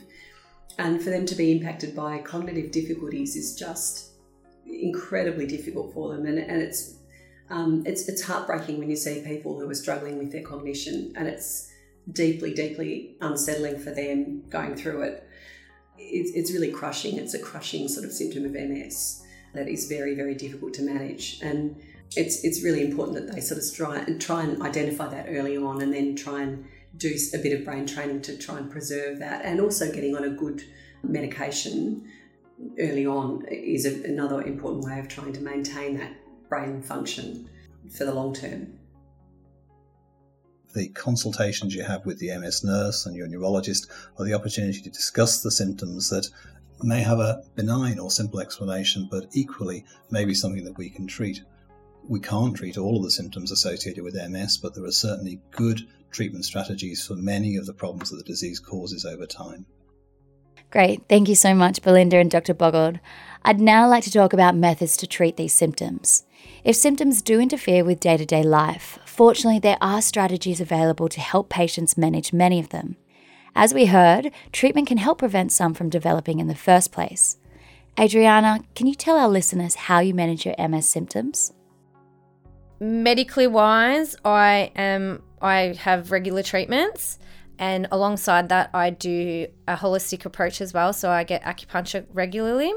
And 0.80 1.04
for 1.04 1.12
them 1.12 1.28
to 1.28 1.36
be 1.36 1.52
impacted 1.52 1.96
by 1.96 2.20
cognitive 2.20 2.72
difficulties 2.72 3.36
is 3.36 3.56
just 3.56 4.11
incredibly 4.66 5.46
difficult 5.46 5.94
for 5.94 6.16
them, 6.16 6.26
and, 6.26 6.38
and 6.38 6.62
it's 6.62 6.96
um, 7.50 7.84
it's 7.86 8.08
it's 8.08 8.22
heartbreaking 8.22 8.80
when 8.80 8.90
you 8.90 8.96
see 8.96 9.22
people 9.26 9.60
who 9.60 9.70
are 9.70 9.76
struggling 9.76 10.18
with 10.18 10.32
their 10.32 10.44
cognition, 10.44 11.14
and 11.16 11.28
it's 11.28 11.72
deeply, 12.12 12.54
deeply 12.54 13.16
unsettling 13.22 13.78
for 13.78 13.92
them 13.92 14.44
going 14.50 14.76
through 14.76 15.04
it. 15.04 15.28
It's, 15.98 16.32
it's 16.32 16.52
really 16.52 16.72
crushing. 16.72 17.18
It's 17.18 17.34
a 17.34 17.40
crushing 17.40 17.88
sort 17.88 18.06
of 18.06 18.12
symptom 18.12 18.46
of 18.46 18.54
MS 18.54 19.24
that 19.54 19.68
is 19.68 19.88
very, 19.88 20.16
very 20.16 20.34
difficult 20.34 20.74
to 20.76 20.82
manage, 20.82 21.40
and 21.42 21.76
it's 22.16 22.44
it's 22.44 22.64
really 22.64 22.84
important 22.84 23.18
that 23.18 23.34
they 23.34 23.42
sort 23.42 23.62
of 23.62 23.76
try 23.76 23.98
and 23.98 24.22
try 24.22 24.44
and 24.44 24.62
identify 24.62 25.08
that 25.08 25.28
early 25.30 25.58
on, 25.58 25.82
and 25.82 25.94
then 25.94 26.16
try 26.16 26.42
and 26.42 26.66
do 26.98 27.14
a 27.34 27.38
bit 27.38 27.58
of 27.58 27.66
brain 27.66 27.86
training 27.86 28.22
to 28.22 28.38
try 28.38 28.58
and 28.58 28.72
preserve 28.72 29.20
that, 29.20 29.44
and 29.46 29.60
also 29.60 29.92
getting 29.92 30.16
on 30.16 30.24
a 30.24 30.30
good 30.30 30.64
medication 31.04 32.08
early 32.80 33.06
on 33.06 33.46
is 33.50 33.86
a, 33.86 34.04
another 34.04 34.42
important 34.42 34.86
way 34.86 35.00
of 35.00 35.08
trying 35.08 35.34
to 35.34 35.42
maintain 35.42 35.98
that 35.98 36.14
brain 36.50 36.82
function 36.82 37.50
for 37.90 38.06
the 38.06 38.14
long 38.14 38.34
term. 38.34 38.74
The 40.74 40.90
consultations 40.90 41.76
you 41.76 41.84
have 41.84 42.06
with 42.06 42.20
the 42.20 42.38
MS 42.38 42.64
nurse 42.64 43.06
and 43.06 43.16
your 43.16 43.28
neurologist 43.28 43.92
are 44.18 44.26
the 44.26 44.34
opportunity 44.34 44.82
to 44.82 44.90
discuss 44.90 45.42
the 45.42 45.52
symptoms 45.52 46.10
that 46.10 46.30
may 46.82 47.02
have 47.02 47.20
a 47.20 47.44
benign 47.56 48.00
or 48.00 48.10
simple 48.10 48.40
explanation, 48.40 49.08
but 49.12 49.28
equally 49.34 49.86
may 50.10 50.26
be 50.26 50.34
something 50.34 50.64
that 50.64 50.78
we 50.78 50.90
can 50.90 51.08
treat. 51.08 51.44
We 52.08 52.20
can't 52.20 52.56
treat 52.56 52.78
all 52.78 52.98
of 52.98 53.04
the 53.04 53.12
symptoms 53.12 53.52
associated 53.52 54.04
with 54.04 54.16
MS, 54.16 54.58
but 54.58 54.74
there 54.74 54.86
are 54.86 54.92
certainly 54.92 55.42
good 55.52 55.82
treatment 56.10 56.46
strategies 56.46 57.06
for 57.06 57.16
many 57.16 57.58
of 57.58 57.66
the 57.66 57.74
problems 57.74 58.10
that 58.10 58.18
the 58.18 58.24
disease 58.24 58.60
causes 58.60 59.06
over 59.06 59.26
time. 59.26 59.66
Great. 60.72 61.04
Thank 61.10 61.28
you 61.28 61.36
so 61.36 61.54
much, 61.54 61.82
Belinda 61.82 62.18
and 62.18 62.32
Dr. 62.32 62.54
Boggild. 62.54 63.00
I'd 63.44 63.60
now 63.60 63.88
like 63.90 64.04
to 64.06 64.12
talk 64.12 64.32
about 64.32 64.56
methods 64.56 64.96
to 64.98 65.08
treat 65.08 65.36
these 65.36 65.54
symptoms. 65.54 66.24
If 66.64 66.78
symptoms 66.78 67.22
do 67.22 67.42
interfere 67.42 67.84
with 67.84 68.00
day 68.00 68.16
to 68.16 68.26
day 68.26 68.42
life, 68.42 68.98
fortunately, 69.06 69.60
there 69.60 69.78
are 69.82 70.02
strategies 70.02 70.62
available 70.62 71.10
to 71.10 71.20
help 71.20 71.50
patients 71.50 71.98
manage 71.98 72.32
many 72.32 72.60
of 72.60 72.70
them. 72.70 72.96
As 73.54 73.74
we 73.74 73.88
heard, 73.88 74.32
treatment 74.54 74.88
can 74.88 74.98
help 74.98 75.18
prevent 75.18 75.52
some 75.52 75.74
from 75.74 75.90
developing 75.90 76.40
in 76.40 76.48
the 76.48 76.56
first 76.56 76.92
place. 76.92 77.38
Adriana, 78.00 78.62
can 78.74 78.88
you 78.88 78.96
tell 78.96 79.18
our 79.18 79.28
listeners 79.28 79.76
how 79.76 80.00
you 80.00 80.14
manage 80.14 80.46
your 80.46 80.56
MS 80.58 80.88
symptoms? 80.88 81.52
Medically 82.80 83.48
wise, 83.48 84.16
I 84.24 84.72
am 84.76 85.22
I 85.42 85.76
have 85.80 86.12
regular 86.12 86.44
treatments. 86.44 87.20
And 87.62 87.88
alongside 87.92 88.50
that, 88.50 88.72
I 88.74 88.90
do 88.90 89.46
a 89.68 89.76
holistic 89.76 90.26
approach 90.26 90.62
as 90.62 90.74
well. 90.74 90.94
So 90.94 91.12
I 91.12 91.24
get 91.24 91.44
acupuncture 91.44 92.08
regularly, 92.12 92.74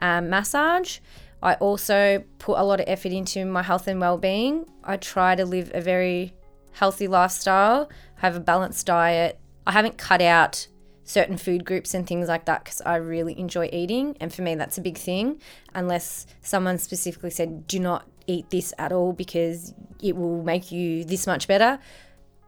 um, 0.00 0.28
massage. 0.28 0.98
I 1.40 1.54
also 1.54 2.24
put 2.40 2.58
a 2.58 2.64
lot 2.64 2.80
of 2.80 2.86
effort 2.88 3.12
into 3.12 3.44
my 3.44 3.62
health 3.62 3.86
and 3.86 4.00
well-being. 4.00 4.66
I 4.82 4.96
try 4.96 5.36
to 5.36 5.46
live 5.46 5.70
a 5.72 5.80
very 5.80 6.34
healthy 6.72 7.06
lifestyle, 7.06 7.88
have 8.16 8.34
a 8.34 8.40
balanced 8.40 8.86
diet. 8.86 9.38
I 9.68 9.72
haven't 9.72 9.98
cut 9.98 10.20
out 10.20 10.66
certain 11.04 11.36
food 11.36 11.64
groups 11.64 11.94
and 11.94 12.04
things 12.04 12.26
like 12.26 12.46
that 12.46 12.64
because 12.64 12.80
I 12.80 12.96
really 12.96 13.38
enjoy 13.38 13.70
eating. 13.72 14.16
And 14.18 14.34
for 14.34 14.42
me, 14.42 14.56
that's 14.56 14.78
a 14.78 14.80
big 14.80 14.98
thing. 14.98 15.40
Unless 15.74 16.26
someone 16.42 16.78
specifically 16.78 17.30
said, 17.30 17.68
do 17.68 17.78
not 17.78 18.08
eat 18.26 18.50
this 18.50 18.74
at 18.78 18.90
all 18.90 19.12
because 19.12 19.74
it 20.02 20.16
will 20.16 20.42
make 20.42 20.72
you 20.72 21.04
this 21.04 21.24
much 21.24 21.46
better 21.46 21.78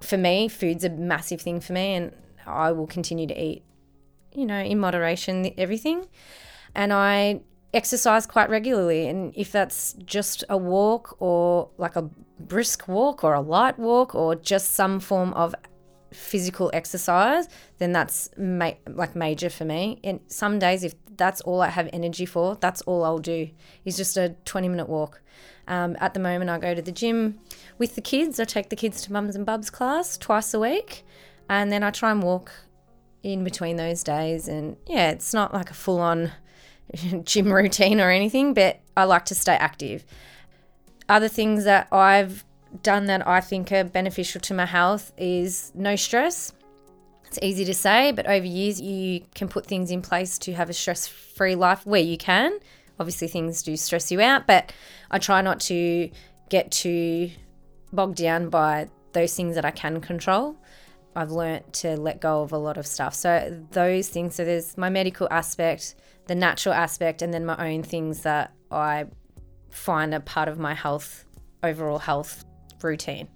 for 0.00 0.16
me, 0.16 0.48
food's 0.48 0.84
a 0.84 0.90
massive 0.90 1.40
thing 1.40 1.60
for 1.60 1.72
me, 1.72 1.94
and 1.94 2.12
I 2.46 2.72
will 2.72 2.86
continue 2.86 3.26
to 3.26 3.40
eat, 3.40 3.62
you 4.32 4.46
know, 4.46 4.60
in 4.60 4.78
moderation, 4.78 5.52
everything. 5.56 6.06
And 6.74 6.92
I 6.92 7.40
exercise 7.74 8.26
quite 8.26 8.48
regularly. 8.48 9.06
And 9.08 9.32
if 9.36 9.52
that's 9.52 9.94
just 10.04 10.44
a 10.48 10.56
walk 10.56 11.16
or 11.20 11.70
like 11.78 11.96
a 11.96 12.02
brisk 12.40 12.88
walk 12.88 13.24
or 13.24 13.34
a 13.34 13.40
light 13.40 13.78
walk 13.78 14.14
or 14.14 14.34
just 14.34 14.72
some 14.72 15.00
form 15.00 15.32
of 15.34 15.54
physical 16.12 16.70
exercise, 16.72 17.48
then 17.78 17.92
that's 17.92 18.30
ma- 18.36 18.72
like 18.88 19.14
major 19.14 19.50
for 19.50 19.64
me. 19.64 20.00
And 20.02 20.20
some 20.26 20.58
days, 20.58 20.84
if 20.84 20.94
that's 21.16 21.40
all 21.42 21.60
I 21.60 21.68
have 21.68 21.88
energy 21.92 22.26
for, 22.26 22.56
that's 22.56 22.82
all 22.82 23.04
I'll 23.04 23.18
do 23.18 23.50
is 23.84 23.96
just 23.96 24.16
a 24.16 24.36
20 24.44 24.68
minute 24.68 24.88
walk. 24.88 25.20
Um, 25.68 25.96
at 26.00 26.14
the 26.14 26.20
moment, 26.20 26.50
I 26.50 26.58
go 26.58 26.74
to 26.74 26.82
the 26.82 26.92
gym 26.92 27.38
with 27.78 27.94
the 27.94 28.00
kids. 28.00 28.38
I 28.38 28.44
take 28.44 28.68
the 28.68 28.76
kids 28.76 29.02
to 29.02 29.12
mums 29.12 29.34
and 29.34 29.44
bubs 29.44 29.70
class 29.70 30.16
twice 30.16 30.54
a 30.54 30.60
week, 30.60 31.04
and 31.48 31.72
then 31.72 31.82
I 31.82 31.90
try 31.90 32.10
and 32.10 32.22
walk 32.22 32.52
in 33.22 33.42
between 33.42 33.76
those 33.76 34.02
days. 34.04 34.48
And 34.48 34.76
yeah, 34.86 35.10
it's 35.10 35.34
not 35.34 35.52
like 35.52 35.70
a 35.70 35.74
full 35.74 36.00
on 36.00 36.32
gym 37.24 37.52
routine 37.52 38.00
or 38.00 38.10
anything, 38.10 38.54
but 38.54 38.80
I 38.96 39.04
like 39.04 39.24
to 39.26 39.34
stay 39.34 39.54
active. 39.54 40.04
Other 41.08 41.28
things 41.28 41.64
that 41.64 41.88
I've 41.92 42.44
done 42.82 43.06
that 43.06 43.26
I 43.26 43.40
think 43.40 43.72
are 43.72 43.84
beneficial 43.84 44.40
to 44.42 44.54
my 44.54 44.66
health 44.66 45.12
is 45.16 45.72
no 45.74 45.96
stress. 45.96 46.52
It's 47.26 47.38
easy 47.42 47.64
to 47.64 47.74
say, 47.74 48.12
but 48.12 48.26
over 48.26 48.46
years 48.46 48.80
you 48.80 49.22
can 49.34 49.48
put 49.48 49.66
things 49.66 49.90
in 49.90 50.02
place 50.02 50.38
to 50.40 50.54
have 50.54 50.70
a 50.70 50.72
stress 50.72 51.06
free 51.08 51.54
life 51.54 51.84
where 51.84 52.00
you 52.00 52.16
can. 52.16 52.58
Obviously, 52.98 53.28
things 53.28 53.62
do 53.62 53.76
stress 53.76 54.10
you 54.10 54.20
out, 54.20 54.46
but 54.46 54.72
I 55.10 55.18
try 55.18 55.42
not 55.42 55.60
to 55.60 56.10
get 56.48 56.70
too 56.70 57.30
bogged 57.92 58.16
down 58.16 58.48
by 58.48 58.88
those 59.12 59.34
things 59.34 59.54
that 59.54 59.64
I 59.64 59.70
can 59.70 60.00
control. 60.00 60.56
I've 61.14 61.30
learnt 61.30 61.72
to 61.74 61.96
let 61.96 62.20
go 62.20 62.42
of 62.42 62.52
a 62.52 62.58
lot 62.58 62.76
of 62.76 62.86
stuff. 62.86 63.14
So, 63.14 63.64
those 63.70 64.08
things, 64.08 64.34
so 64.34 64.44
there's 64.44 64.76
my 64.76 64.90
medical 64.90 65.28
aspect, 65.30 65.94
the 66.26 66.34
natural 66.34 66.74
aspect, 66.74 67.22
and 67.22 67.32
then 67.32 67.46
my 67.46 67.72
own 67.72 67.82
things 67.82 68.22
that 68.22 68.52
I 68.70 69.06
find 69.70 70.14
are 70.14 70.20
part 70.20 70.48
of 70.48 70.58
my 70.58 70.74
health, 70.74 71.24
overall 71.62 71.98
health 71.98 72.44
routine. 72.82 73.28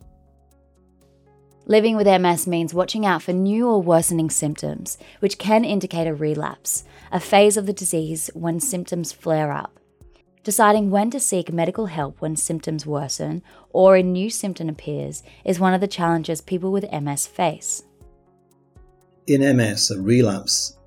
Living 1.66 1.96
with 1.96 2.06
MS 2.06 2.46
means 2.46 2.74
watching 2.74 3.06
out 3.06 3.22
for 3.22 3.32
new 3.32 3.68
or 3.68 3.80
worsening 3.80 4.28
symptoms, 4.28 4.98
which 5.20 5.38
can 5.38 5.64
indicate 5.64 6.06
a 6.06 6.14
relapse, 6.14 6.84
a 7.12 7.20
phase 7.20 7.56
of 7.56 7.66
the 7.66 7.72
disease 7.72 8.30
when 8.34 8.60
symptoms 8.60 9.12
flare 9.12 9.52
up. 9.52 9.78
Deciding 10.42 10.90
when 10.90 11.10
to 11.10 11.20
seek 11.20 11.52
medical 11.52 11.86
help 11.86 12.20
when 12.20 12.34
symptoms 12.34 12.86
worsen 12.86 13.42
or 13.70 13.96
a 13.96 14.02
new 14.02 14.30
symptom 14.30 14.68
appears 14.68 15.22
is 15.44 15.60
one 15.60 15.74
of 15.74 15.80
the 15.80 15.88
challenges 15.88 16.40
people 16.40 16.72
with 16.72 16.90
MS 16.90 17.26
face. 17.26 17.82
In 19.26 19.56
MS, 19.56 19.90
a 19.90 20.00
relapse 20.00 20.78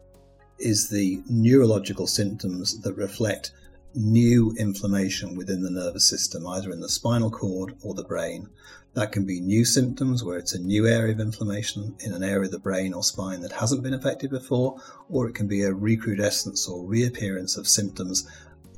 is 0.58 0.90
the 0.90 1.22
neurological 1.30 2.08
symptoms 2.08 2.82
that 2.82 2.94
reflect 2.94 3.52
new 3.96 4.56
inflammation 4.58 5.36
within 5.36 5.62
the 5.62 5.70
nervous 5.70 6.10
system, 6.10 6.48
either 6.48 6.72
in 6.72 6.80
the 6.80 6.90
spinal 6.90 7.30
cord 7.30 7.76
or 7.84 7.94
the 7.94 8.04
brain. 8.04 8.50
That 8.96 9.12
can 9.12 9.26
be 9.26 9.42
new 9.42 9.66
symptoms 9.66 10.24
where 10.24 10.38
it's 10.38 10.54
a 10.54 10.60
new 10.60 10.88
area 10.88 11.14
of 11.14 11.20
inflammation 11.20 11.96
in 12.00 12.14
an 12.14 12.24
area 12.24 12.46
of 12.46 12.52
the 12.52 12.60
brain 12.60 12.94
or 12.94 13.04
spine 13.04 13.42
that 13.42 13.54
hasn't 13.54 13.82
been 13.82 13.96
affected 13.96 14.30
before, 14.30 14.80
or 15.10 15.28
it 15.28 15.34
can 15.34 15.48
be 15.48 15.64
a 15.64 15.74
recrudescence 15.74 16.68
or 16.68 16.86
reappearance 16.86 17.58
of 17.58 17.68
symptoms 17.68 18.28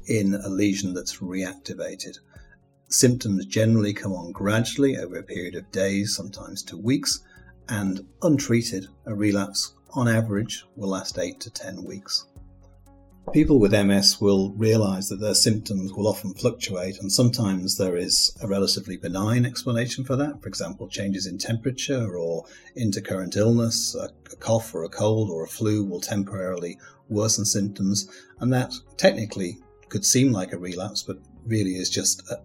in 0.08 0.36
a 0.36 0.48
lesion 0.48 0.94
that's 0.94 1.18
reactivated. 1.18 2.20
Symptoms 2.88 3.46
generally 3.46 3.94
come 3.94 4.14
on 4.14 4.32
gradually 4.32 4.98
over 4.98 5.18
a 5.18 5.24
period 5.24 5.56
of 5.56 5.70
days, 5.72 6.16
sometimes 6.16 6.64
to 6.64 6.78
weeks, 6.78 7.20
and 7.68 8.08
untreated, 8.22 8.88
a 9.06 9.14
relapse 9.14 9.74
on 9.96 10.08
average 10.08 10.64
will 10.78 10.90
last 10.90 11.18
8 11.18 11.42
to 11.42 11.50
10 11.50 11.84
weeks. 11.84 12.26
People 13.34 13.60
with 13.60 13.74
MS 13.74 14.22
will 14.22 14.52
realize 14.52 15.10
that 15.10 15.20
their 15.20 15.34
symptoms 15.34 15.92
will 15.92 16.08
often 16.08 16.34
fluctuate, 16.34 17.00
and 17.00 17.12
sometimes 17.12 17.78
there 17.78 17.98
is 17.98 18.36
a 18.42 18.48
relatively 18.48 18.98
benign 18.98 19.46
explanation 19.46 20.06
for 20.06 20.16
that. 20.16 20.42
For 20.42 20.48
example, 20.48 20.88
changes 20.88 21.26
in 21.26 21.38
temperature 21.38 22.16
or 22.16 22.46
intercurrent 22.78 23.36
illness, 23.36 23.96
a, 23.96 24.10
cough 24.38 24.74
or 24.74 24.84
a 24.84 24.90
cold 24.90 25.30
or 25.30 25.44
a 25.44 25.48
flu 25.48 25.84
will 25.84 26.00
temporarily 26.00 26.78
worsen 27.10 27.46
symptoms, 27.46 28.08
and 28.40 28.54
that 28.54 28.74
technically 28.96 29.58
could 29.90 30.06
seem 30.06 30.32
like 30.32 30.54
a 30.54 30.58
relapse, 30.58 31.04
but 31.04 31.18
really 31.46 31.76
is 31.76 31.90
just 31.90 32.22
a, 32.30 32.40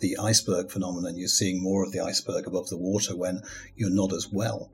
the 0.00 0.16
iceberg 0.18 0.70
phenomenon. 0.70 1.16
You're 1.16 1.28
seeing 1.28 1.62
more 1.62 1.84
of 1.84 1.92
the 1.92 2.00
iceberg 2.00 2.46
above 2.46 2.68
the 2.68 2.76
water 2.76 3.16
when 3.16 3.42
you're 3.74 3.90
not 3.90 4.12
as 4.12 4.28
well. 4.30 4.70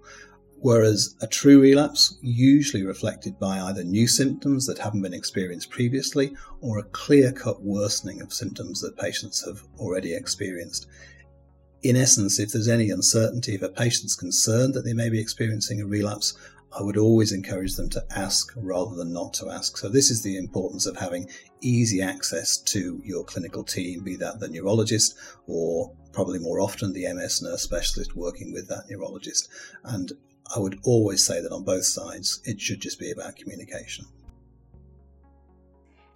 Whereas 0.63 1.17
a 1.21 1.27
true 1.27 1.61
relapse, 1.61 2.17
usually 2.23 2.85
reflected 2.85 3.37
by 3.37 3.61
either 3.61 3.83
new 3.83 4.07
symptoms 4.07 4.65
that 4.67 4.79
haven't 4.79 5.03
been 5.03 5.13
experienced 5.13 5.71
previously 5.71 6.37
or 6.61 6.79
a 6.79 6.85
clear 6.85 7.33
cut 7.33 7.61
worsening 7.63 8.23
of 8.23 8.33
symptoms 8.33 8.81
that 8.81 8.97
patients 8.97 9.45
have 9.45 9.65
already 9.81 10.15
experienced. 10.15 10.87
In 11.83 11.97
essence, 11.97 12.39
if 12.39 12.53
there's 12.53 12.69
any 12.69 12.91
uncertainty, 12.91 13.57
if 13.57 13.63
a 13.63 13.69
patient's 13.69 14.15
concerned 14.15 14.73
that 14.75 14.85
they 14.85 14.93
may 14.93 15.09
be 15.09 15.21
experiencing 15.21 15.81
a 15.81 15.87
relapse, 15.87 16.39
I 16.79 16.83
would 16.83 16.97
always 16.97 17.33
encourage 17.33 17.75
them 17.75 17.91
to 17.91 18.05
ask 18.17 18.53
rather 18.55 18.95
than 18.95 19.13
not 19.13 19.35
to 19.35 19.51
ask. 19.51 19.77
So, 19.77 19.89
this 19.89 20.13
is 20.13 20.23
the 20.23 20.37
importance 20.37 20.87
of 20.87 20.97
having 20.97 21.29
easy 21.61 22.01
access 22.01 22.57
to 22.57 23.03
your 23.05 23.25
clinical 23.25 23.65
team, 23.65 24.05
be 24.05 24.15
that 24.17 24.39
the 24.39 24.49
neurologist 24.49 25.17
or 25.49 25.93
probably 26.13 26.39
more 26.39 26.61
often 26.61 26.93
the 26.93 27.13
MS 27.13 27.43
nurse 27.43 27.63
specialist 27.63 28.15
working 28.15 28.53
with 28.53 28.69
that 28.69 28.85
neurologist. 28.89 29.49
And 29.83 30.13
I 30.55 30.59
would 30.59 30.79
always 30.85 31.25
say 31.25 31.41
that 31.41 31.53
on 31.53 31.65
both 31.65 31.85
sides, 31.85 32.41
it 32.45 32.61
should 32.61 32.81
just 32.81 32.99
be 32.99 33.11
about 33.11 33.37
communication. 33.37 34.07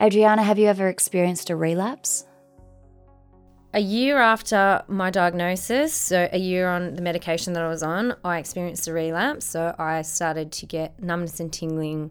Adriana, 0.01 0.43
have 0.43 0.59
you 0.59 0.67
ever 0.67 0.89
experienced 0.89 1.49
a 1.49 1.57
relapse? 1.57 2.27
A 3.73 3.81
year 3.81 4.19
after 4.19 4.83
my 4.89 5.11
diagnosis, 5.11 5.95
so 5.95 6.29
a 6.33 6.39
year 6.39 6.69
on 6.69 6.95
the 6.95 7.03
medication 7.03 7.55
that 7.55 7.63
I 7.63 7.69
was 7.69 7.83
on, 7.83 8.15
I 8.25 8.39
experienced 8.39 8.89
a 8.89 8.93
relapse. 8.93 9.47
So 9.47 9.75
I 9.79 10.03
started 10.03 10.53
to 10.53 10.67
get 10.67 11.03
numbness 11.03 11.41
and 11.41 11.53
tingling 11.53 12.11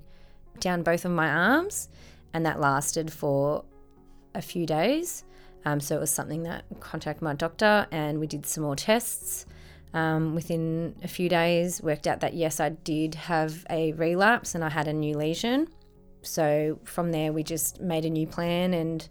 down 0.59 0.83
both 0.83 1.05
of 1.05 1.11
my 1.11 1.29
arms, 1.29 1.89
and 2.33 2.45
that 2.45 2.59
lasted 2.59 3.11
for 3.13 3.65
a 4.33 4.41
few 4.41 4.65
days. 4.65 5.23
Um, 5.63 5.79
so 5.79 5.95
it 5.95 5.99
was 5.99 6.11
something 6.11 6.43
that 6.43 6.65
I 6.71 6.75
contacted 6.79 7.21
my 7.21 7.33
doctor, 7.33 7.87
and 7.91 8.19
we 8.19 8.27
did 8.27 8.45
some 8.45 8.63
more 8.63 8.75
tests. 8.75 9.45
Um, 9.95 10.35
within 10.35 10.93
a 11.03 11.07
few 11.07 11.29
days, 11.29 11.81
worked 11.81 12.05
out 12.05 12.19
that 12.19 12.33
yes, 12.33 12.59
I 12.59 12.69
did 12.69 13.15
have 13.15 13.65
a 13.69 13.93
relapse 13.93 14.53
and 14.53 14.63
I 14.63 14.69
had 14.69 14.89
a 14.89 14.93
new 14.93 15.17
lesion. 15.17 15.69
So 16.21 16.79
from 16.83 17.11
there, 17.11 17.31
we 17.31 17.43
just 17.43 17.79
made 17.79 18.03
a 18.03 18.09
new 18.09 18.27
plan, 18.27 18.73
and 18.73 19.07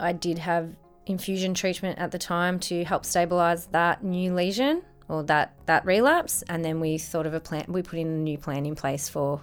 I 0.00 0.12
did 0.12 0.38
have 0.38 0.74
infusion 1.06 1.52
treatment 1.52 1.98
at 1.98 2.12
the 2.12 2.18
time 2.18 2.58
to 2.60 2.82
help 2.84 3.04
stabilize 3.04 3.66
that 3.66 4.02
new 4.02 4.32
lesion 4.32 4.82
or 5.08 5.22
that 5.24 5.54
that 5.66 5.84
relapse. 5.84 6.42
And 6.48 6.64
then 6.64 6.80
we 6.80 6.96
thought 6.96 7.26
of 7.26 7.34
a 7.34 7.40
plan 7.40 7.66
we 7.68 7.82
put 7.82 7.98
in 7.98 8.06
a 8.06 8.10
new 8.10 8.38
plan 8.38 8.64
in 8.64 8.74
place 8.74 9.08
for 9.10 9.42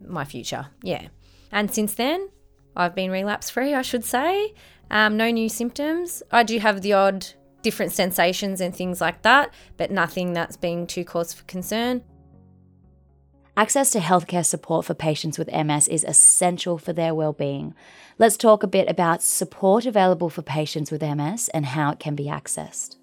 my 0.00 0.24
future. 0.24 0.66
Yeah. 0.82 1.08
And 1.50 1.72
since 1.72 1.94
then 1.94 2.30
i've 2.74 2.94
been 2.94 3.10
relapse 3.10 3.50
free 3.50 3.74
i 3.74 3.82
should 3.82 4.04
say. 4.04 4.54
Um, 4.90 5.16
no 5.16 5.30
new 5.30 5.48
symptoms. 5.48 6.22
I 6.30 6.42
do 6.42 6.58
have 6.58 6.82
the 6.82 6.92
odd 6.92 7.26
different 7.62 7.92
sensations 7.92 8.60
and 8.60 8.74
things 8.74 9.00
like 9.00 9.22
that 9.22 9.52
but 9.76 9.90
nothing 9.90 10.32
that's 10.32 10.56
been 10.56 10.86
too 10.86 11.04
cause 11.04 11.32
for 11.32 11.44
concern 11.44 12.02
Access 13.54 13.90
to 13.90 13.98
healthcare 13.98 14.46
support 14.46 14.86
for 14.86 14.94
patients 14.94 15.38
with 15.38 15.52
MS 15.52 15.86
is 15.86 16.04
essential 16.04 16.78
for 16.78 16.94
their 16.94 17.14
well-being. 17.14 17.74
Let's 18.18 18.38
talk 18.38 18.62
a 18.62 18.66
bit 18.66 18.88
about 18.88 19.22
support 19.22 19.84
available 19.84 20.30
for 20.30 20.40
patients 20.40 20.90
with 20.90 21.02
MS 21.02 21.50
and 21.52 21.66
how 21.66 21.90
it 21.90 21.98
can 21.98 22.14
be 22.14 22.24
accessed. 22.24 22.96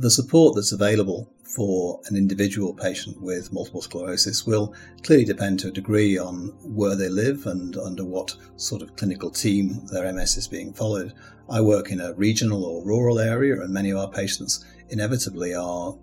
The 0.00 0.12
support 0.12 0.54
that's 0.54 0.70
available 0.70 1.28
for 1.42 2.00
an 2.06 2.14
individual 2.16 2.72
patient 2.72 3.20
with 3.20 3.52
multiple 3.52 3.82
sclerosis 3.82 4.46
will 4.46 4.72
clearly 5.02 5.24
depend 5.24 5.58
to 5.58 5.68
a 5.68 5.72
degree 5.72 6.16
on 6.16 6.54
where 6.62 6.94
they 6.94 7.08
live 7.08 7.48
and 7.48 7.76
under 7.76 8.04
what 8.04 8.36
sort 8.54 8.80
of 8.80 8.94
clinical 8.94 9.28
team 9.28 9.84
their 9.90 10.12
MS 10.12 10.36
is 10.36 10.46
being 10.46 10.72
followed. 10.72 11.14
I 11.50 11.62
work 11.62 11.90
in 11.90 12.00
a 12.00 12.14
regional 12.14 12.64
or 12.64 12.84
rural 12.84 13.18
area, 13.18 13.60
and 13.60 13.74
many 13.74 13.90
of 13.90 13.98
our 13.98 14.08
patients 14.08 14.64
inevitably 14.88 15.52
are 15.52 15.96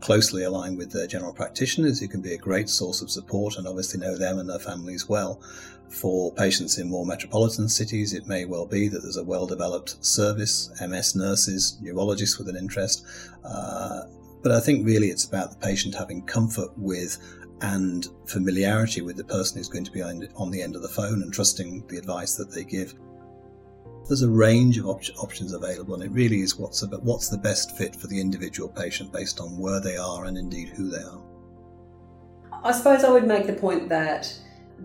closely 0.00 0.42
aligned 0.42 0.76
with 0.76 0.90
their 0.90 1.06
general 1.06 1.32
practitioners 1.32 2.00
who 2.00 2.08
can 2.08 2.20
be 2.20 2.34
a 2.34 2.38
great 2.38 2.68
source 2.68 3.02
of 3.02 3.10
support 3.10 3.56
and 3.56 3.68
obviously 3.68 4.00
know 4.00 4.16
them 4.16 4.40
and 4.40 4.50
their 4.50 4.58
families 4.58 5.08
well. 5.08 5.40
For 5.90 6.32
patients 6.34 6.78
in 6.78 6.90
more 6.90 7.06
metropolitan 7.06 7.68
cities, 7.68 8.12
it 8.12 8.26
may 8.26 8.44
well 8.44 8.66
be 8.66 8.88
that 8.88 9.00
there's 9.00 9.16
a 9.16 9.24
well 9.24 9.46
developed 9.46 10.04
service, 10.04 10.70
MS 10.80 11.16
nurses, 11.16 11.78
neurologists 11.80 12.38
with 12.38 12.48
an 12.48 12.56
interest. 12.56 13.06
Uh, 13.44 14.02
but 14.42 14.52
I 14.52 14.60
think 14.60 14.86
really 14.86 15.08
it's 15.08 15.24
about 15.24 15.50
the 15.50 15.56
patient 15.56 15.94
having 15.94 16.22
comfort 16.22 16.70
with 16.76 17.18
and 17.60 18.06
familiarity 18.26 19.00
with 19.00 19.16
the 19.16 19.24
person 19.24 19.58
who's 19.58 19.68
going 19.68 19.84
to 19.84 19.90
be 19.90 20.02
on 20.02 20.50
the 20.50 20.62
end 20.62 20.76
of 20.76 20.82
the 20.82 20.88
phone 20.88 21.22
and 21.22 21.32
trusting 21.32 21.84
the 21.88 21.96
advice 21.96 22.36
that 22.36 22.52
they 22.52 22.62
give 22.62 22.94
there's 24.08 24.22
a 24.22 24.30
range 24.30 24.78
of 24.78 24.86
op- 24.86 25.02
options 25.18 25.52
available, 25.52 25.94
and 25.94 26.02
it 26.02 26.10
really 26.10 26.40
is 26.40 26.56
what's 26.56 26.82
about 26.82 27.02
what's 27.02 27.28
the 27.28 27.36
best 27.36 27.76
fit 27.76 27.94
for 27.94 28.06
the 28.06 28.18
individual 28.18 28.68
patient 28.68 29.12
based 29.12 29.38
on 29.38 29.58
where 29.58 29.80
they 29.80 29.98
are 29.98 30.24
and 30.24 30.38
indeed 30.38 30.70
who 30.70 30.88
they 30.88 31.02
are. 31.02 31.20
I 32.64 32.72
suppose 32.72 33.04
I 33.04 33.10
would 33.10 33.26
make 33.26 33.46
the 33.46 33.52
point 33.52 33.88
that 33.90 34.32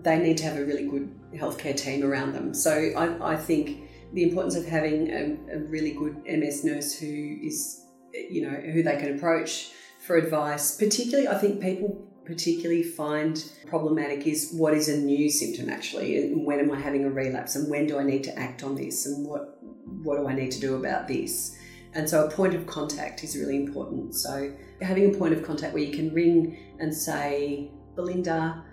they 0.02 0.18
need 0.18 0.38
to 0.38 0.44
have 0.44 0.56
a 0.56 0.64
really 0.64 0.86
good 0.88 1.14
healthcare 1.34 1.76
team 1.76 2.04
around 2.04 2.32
them. 2.32 2.54
So 2.54 2.72
I, 2.96 3.34
I 3.34 3.36
think 3.36 3.88
the 4.12 4.22
importance 4.22 4.56
of 4.56 4.66
having 4.66 5.10
a, 5.10 5.56
a 5.56 5.58
really 5.58 5.92
good 5.92 6.22
MS 6.24 6.64
nurse 6.64 6.98
who 6.98 7.06
is, 7.42 7.84
you 8.12 8.42
know, 8.42 8.56
who 8.72 8.82
they 8.82 8.96
can 8.96 9.16
approach 9.16 9.70
for 10.06 10.16
advice. 10.16 10.76
Particularly, 10.76 11.28
I 11.28 11.38
think 11.38 11.60
people 11.60 12.06
particularly 12.24 12.82
find 12.82 13.52
problematic 13.66 14.26
is 14.26 14.52
what 14.52 14.74
is 14.74 14.88
a 14.88 14.96
new 14.96 15.28
symptom 15.28 15.68
actually 15.68 16.16
and 16.16 16.46
when 16.46 16.58
am 16.58 16.70
I 16.70 16.80
having 16.80 17.04
a 17.04 17.10
relapse 17.10 17.54
and 17.54 17.68
when 17.70 17.86
do 17.86 17.98
I 17.98 18.02
need 18.02 18.24
to 18.24 18.38
act 18.38 18.62
on 18.62 18.74
this 18.74 19.06
and 19.06 19.26
what 19.26 19.58
what 20.02 20.16
do 20.16 20.26
I 20.26 20.34
need 20.34 20.50
to 20.52 20.60
do 20.60 20.76
about 20.76 21.06
this 21.06 21.54
and 21.92 22.08
so 22.08 22.26
a 22.26 22.30
point 22.30 22.54
of 22.54 22.66
contact 22.66 23.24
is 23.24 23.36
really 23.36 23.56
important 23.56 24.14
so 24.14 24.50
having 24.80 25.14
a 25.14 25.18
point 25.18 25.34
of 25.34 25.42
contact 25.42 25.74
where 25.74 25.82
you 25.82 25.94
can 25.94 26.14
ring 26.14 26.76
and 26.80 26.94
say 26.94 27.70
Belinda 27.94 28.64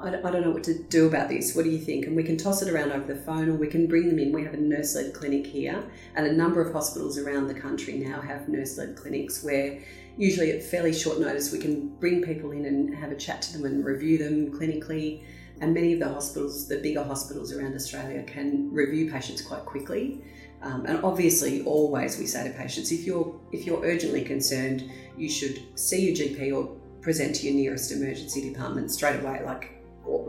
I 0.00 0.10
don't 0.10 0.42
know 0.42 0.50
what 0.50 0.64
to 0.64 0.74
do 0.74 1.06
about 1.06 1.28
this. 1.28 1.54
What 1.54 1.64
do 1.64 1.70
you 1.70 1.78
think? 1.78 2.06
And 2.06 2.14
we 2.14 2.22
can 2.22 2.36
toss 2.36 2.62
it 2.62 2.72
around 2.72 2.92
over 2.92 3.12
the 3.12 3.20
phone 3.20 3.48
or 3.48 3.54
we 3.54 3.66
can 3.66 3.86
bring 3.86 4.08
them 4.08 4.18
in. 4.18 4.32
We 4.32 4.44
have 4.44 4.54
a 4.54 4.58
nurse 4.58 4.94
led 4.94 5.12
clinic 5.12 5.46
here, 5.46 5.82
and 6.14 6.26
a 6.26 6.32
number 6.32 6.60
of 6.60 6.72
hospitals 6.72 7.18
around 7.18 7.48
the 7.48 7.54
country 7.54 7.98
now 7.98 8.20
have 8.20 8.48
nurse 8.48 8.78
led 8.78 8.96
clinics 8.96 9.42
where 9.42 9.80
usually 10.16 10.52
at 10.52 10.62
fairly 10.62 10.92
short 10.92 11.18
notice 11.18 11.52
we 11.52 11.58
can 11.58 11.88
bring 11.96 12.22
people 12.22 12.50
in 12.52 12.66
and 12.66 12.94
have 12.94 13.12
a 13.12 13.16
chat 13.16 13.42
to 13.42 13.52
them 13.52 13.64
and 13.64 13.84
review 13.84 14.18
them 14.18 14.52
clinically. 14.52 15.24
And 15.60 15.74
many 15.74 15.92
of 15.92 15.98
the 15.98 16.08
hospitals, 16.08 16.68
the 16.68 16.78
bigger 16.78 17.02
hospitals 17.02 17.52
around 17.52 17.74
Australia, 17.74 18.22
can 18.22 18.72
review 18.72 19.10
patients 19.10 19.42
quite 19.42 19.64
quickly. 19.64 20.22
Um, 20.62 20.86
and 20.86 21.02
obviously, 21.04 21.62
always 21.64 22.18
we 22.18 22.26
say 22.26 22.46
to 22.46 22.54
patients, 22.56 22.92
if 22.92 23.04
you're 23.04 23.34
if 23.52 23.66
you're 23.66 23.82
urgently 23.84 24.22
concerned, 24.22 24.90
you 25.16 25.28
should 25.28 25.60
see 25.78 26.08
your 26.08 26.16
GP 26.16 26.54
or 26.54 26.76
present 27.00 27.34
to 27.36 27.46
your 27.46 27.54
nearest 27.54 27.90
emergency 27.90 28.52
department 28.52 28.90
straight 28.90 29.20
away. 29.20 29.42
Like 29.44 29.77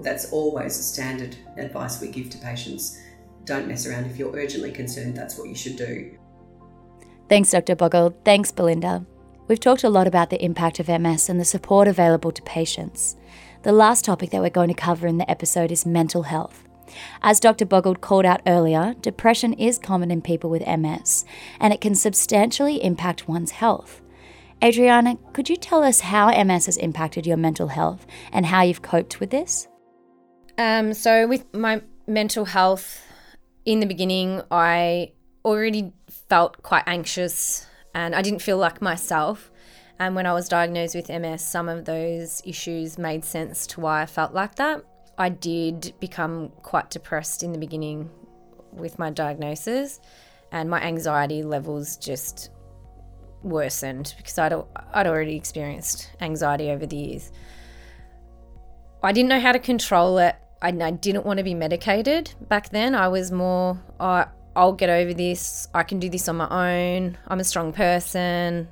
that's 0.01 0.31
always 0.31 0.77
a 0.77 0.83
standard 0.83 1.35
advice 1.57 2.01
we 2.01 2.09
give 2.09 2.29
to 2.31 2.37
patients. 2.37 2.99
Don't 3.45 3.67
mess 3.67 3.85
around. 3.85 4.05
If 4.05 4.17
you're 4.17 4.35
urgently 4.35 4.71
concerned, 4.71 5.15
that's 5.15 5.37
what 5.37 5.49
you 5.49 5.55
should 5.55 5.75
do. 5.75 6.17
Thanks, 7.27 7.51
Dr. 7.51 7.75
Boggild. 7.75 8.15
Thanks, 8.25 8.51
Belinda. 8.51 9.05
We've 9.47 9.59
talked 9.59 9.83
a 9.83 9.89
lot 9.89 10.07
about 10.07 10.29
the 10.29 10.43
impact 10.43 10.79
of 10.79 10.87
MS 10.87 11.29
and 11.29 11.39
the 11.39 11.45
support 11.45 11.87
available 11.87 12.31
to 12.31 12.41
patients. 12.43 13.15
The 13.63 13.71
last 13.71 14.05
topic 14.05 14.29
that 14.29 14.41
we're 14.41 14.49
going 14.49 14.67
to 14.69 14.73
cover 14.73 15.07
in 15.07 15.17
the 15.17 15.29
episode 15.29 15.71
is 15.71 15.85
mental 15.85 16.23
health. 16.23 16.63
As 17.21 17.39
Dr. 17.39 17.65
Boggild 17.65 18.01
called 18.01 18.25
out 18.25 18.41
earlier, 18.47 18.95
depression 19.01 19.53
is 19.53 19.77
common 19.77 20.11
in 20.11 20.21
people 20.21 20.49
with 20.49 20.65
MS, 20.65 21.25
and 21.59 21.73
it 21.73 21.81
can 21.81 21.95
substantially 21.95 22.83
impact 22.83 23.27
one's 23.27 23.51
health. 23.51 24.01
Adriana, 24.61 25.15
could 25.31 25.49
you 25.49 25.55
tell 25.55 25.83
us 25.83 26.01
how 26.01 26.29
MS 26.29 26.65
has 26.65 26.77
impacted 26.77 27.25
your 27.25 27.37
mental 27.37 27.69
health 27.69 28.05
and 28.33 28.45
how 28.45 28.61
you've 28.61 28.81
coped 28.81 29.19
with 29.19 29.29
this? 29.29 29.67
Um, 30.57 30.93
so, 30.93 31.27
with 31.27 31.53
my 31.53 31.81
mental 32.07 32.43
health, 32.43 33.01
in 33.65 33.79
the 33.79 33.85
beginning, 33.85 34.41
I 34.51 35.13
already 35.45 35.93
felt 36.27 36.61
quite 36.61 36.83
anxious 36.87 37.67
and 37.95 38.13
I 38.13 38.21
didn't 38.21 38.41
feel 38.41 38.57
like 38.57 38.81
myself. 38.81 39.49
And 39.97 40.15
when 40.15 40.25
I 40.25 40.33
was 40.33 40.49
diagnosed 40.49 40.95
with 40.95 41.09
MS, 41.09 41.43
some 41.43 41.69
of 41.69 41.85
those 41.85 42.41
issues 42.45 42.97
made 42.97 43.23
sense 43.23 43.67
to 43.67 43.81
why 43.81 44.01
I 44.01 44.05
felt 44.05 44.33
like 44.33 44.55
that. 44.55 44.83
I 45.17 45.29
did 45.29 45.93
become 45.99 46.49
quite 46.63 46.89
depressed 46.89 47.43
in 47.43 47.51
the 47.51 47.59
beginning 47.59 48.09
with 48.71 48.99
my 48.99 49.09
diagnosis, 49.09 49.99
and 50.51 50.69
my 50.69 50.81
anxiety 50.81 51.43
levels 51.43 51.97
just 51.97 52.51
worsened 53.43 54.13
because 54.17 54.37
I'd, 54.37 54.53
I'd 54.93 55.07
already 55.07 55.35
experienced 55.35 56.11
anxiety 56.21 56.69
over 56.71 56.85
the 56.85 56.95
years. 56.95 57.31
I 59.01 59.11
didn't 59.11 59.29
know 59.29 59.39
how 59.39 59.51
to 59.51 59.59
control 59.59 60.17
it. 60.17 60.35
I, 60.61 60.69
I 60.69 60.91
didn't 60.91 61.25
want 61.25 61.37
to 61.37 61.43
be 61.43 61.53
medicated 61.53 62.33
back 62.49 62.69
then. 62.69 62.95
I 62.95 63.07
was 63.07 63.31
more, 63.31 63.79
oh, 63.99 64.25
I'll 64.55 64.73
get 64.73 64.89
over 64.89 65.13
this. 65.13 65.69
I 65.73 65.83
can 65.83 65.99
do 65.99 66.09
this 66.09 66.27
on 66.27 66.37
my 66.37 66.49
own. 66.49 67.17
I'm 67.27 67.39
a 67.39 67.43
strong 67.43 67.71
person. 67.71 68.67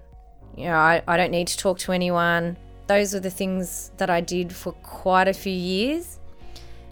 You 0.57 0.65
know, 0.65 0.75
I, 0.75 1.01
I 1.07 1.17
don't 1.17 1.31
need 1.31 1.47
to 1.47 1.57
talk 1.57 1.79
to 1.79 1.93
anyone. 1.93 2.57
Those 2.87 3.13
were 3.13 3.19
the 3.19 3.29
things 3.29 3.91
that 3.97 4.09
I 4.09 4.21
did 4.21 4.51
for 4.51 4.73
quite 4.73 5.27
a 5.27 5.33
few 5.33 5.53
years. 5.53 6.19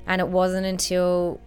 And 0.07 0.21
it 0.21 0.27
wasn't 0.27 0.65
until 0.65 1.41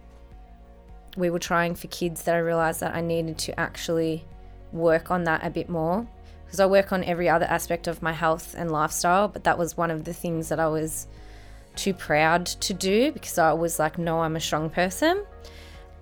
we 1.17 1.29
were 1.29 1.39
trying 1.39 1.75
for 1.75 1.87
kids 1.87 2.23
that 2.23 2.35
I 2.35 2.39
realized 2.39 2.81
that 2.81 2.93
I 2.93 3.01
needed 3.01 3.37
to 3.39 3.59
actually 3.59 4.25
work 4.71 5.09
on 5.09 5.23
that 5.23 5.43
a 5.43 5.49
bit 5.49 5.69
more. 5.69 6.07
Because 6.49 6.59
I 6.59 6.65
work 6.65 6.91
on 6.91 7.03
every 7.03 7.29
other 7.29 7.45
aspect 7.45 7.85
of 7.85 8.01
my 8.01 8.11
health 8.11 8.55
and 8.57 8.71
lifestyle, 8.71 9.27
but 9.27 9.43
that 9.43 9.59
was 9.59 9.77
one 9.77 9.91
of 9.91 10.03
the 10.03 10.13
things 10.13 10.49
that 10.49 10.59
I 10.59 10.67
was 10.67 11.05
too 11.75 11.93
proud 11.93 12.47
to 12.47 12.73
do 12.73 13.11
because 13.11 13.37
I 13.37 13.53
was 13.53 13.77
like, 13.77 13.99
no, 13.99 14.21
I'm 14.21 14.35
a 14.35 14.39
strong 14.39 14.71
person. 14.71 15.27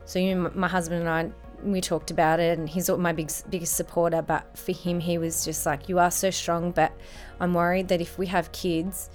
So 0.05 0.19
you 0.19 0.49
my 0.55 0.69
husband 0.69 1.01
and 1.01 1.09
I, 1.09 1.29
we 1.63 1.81
talked 1.81 2.11
about 2.11 2.39
it, 2.39 2.57
and 2.57 2.69
he's 2.69 2.89
my 2.89 3.11
big, 3.11 3.29
biggest 3.49 3.75
supporter. 3.75 4.21
But 4.21 4.57
for 4.57 4.71
him, 4.71 5.01
he 5.01 5.17
was 5.17 5.43
just 5.43 5.65
like, 5.65 5.89
you 5.89 5.99
are 5.99 6.11
so 6.11 6.29
strong, 6.29 6.71
but 6.71 6.93
I'm 7.41 7.53
worried 7.53 7.89
that 7.89 7.99
if 7.99 8.17
we 8.17 8.27
have 8.27 8.49
kids, 8.53 9.09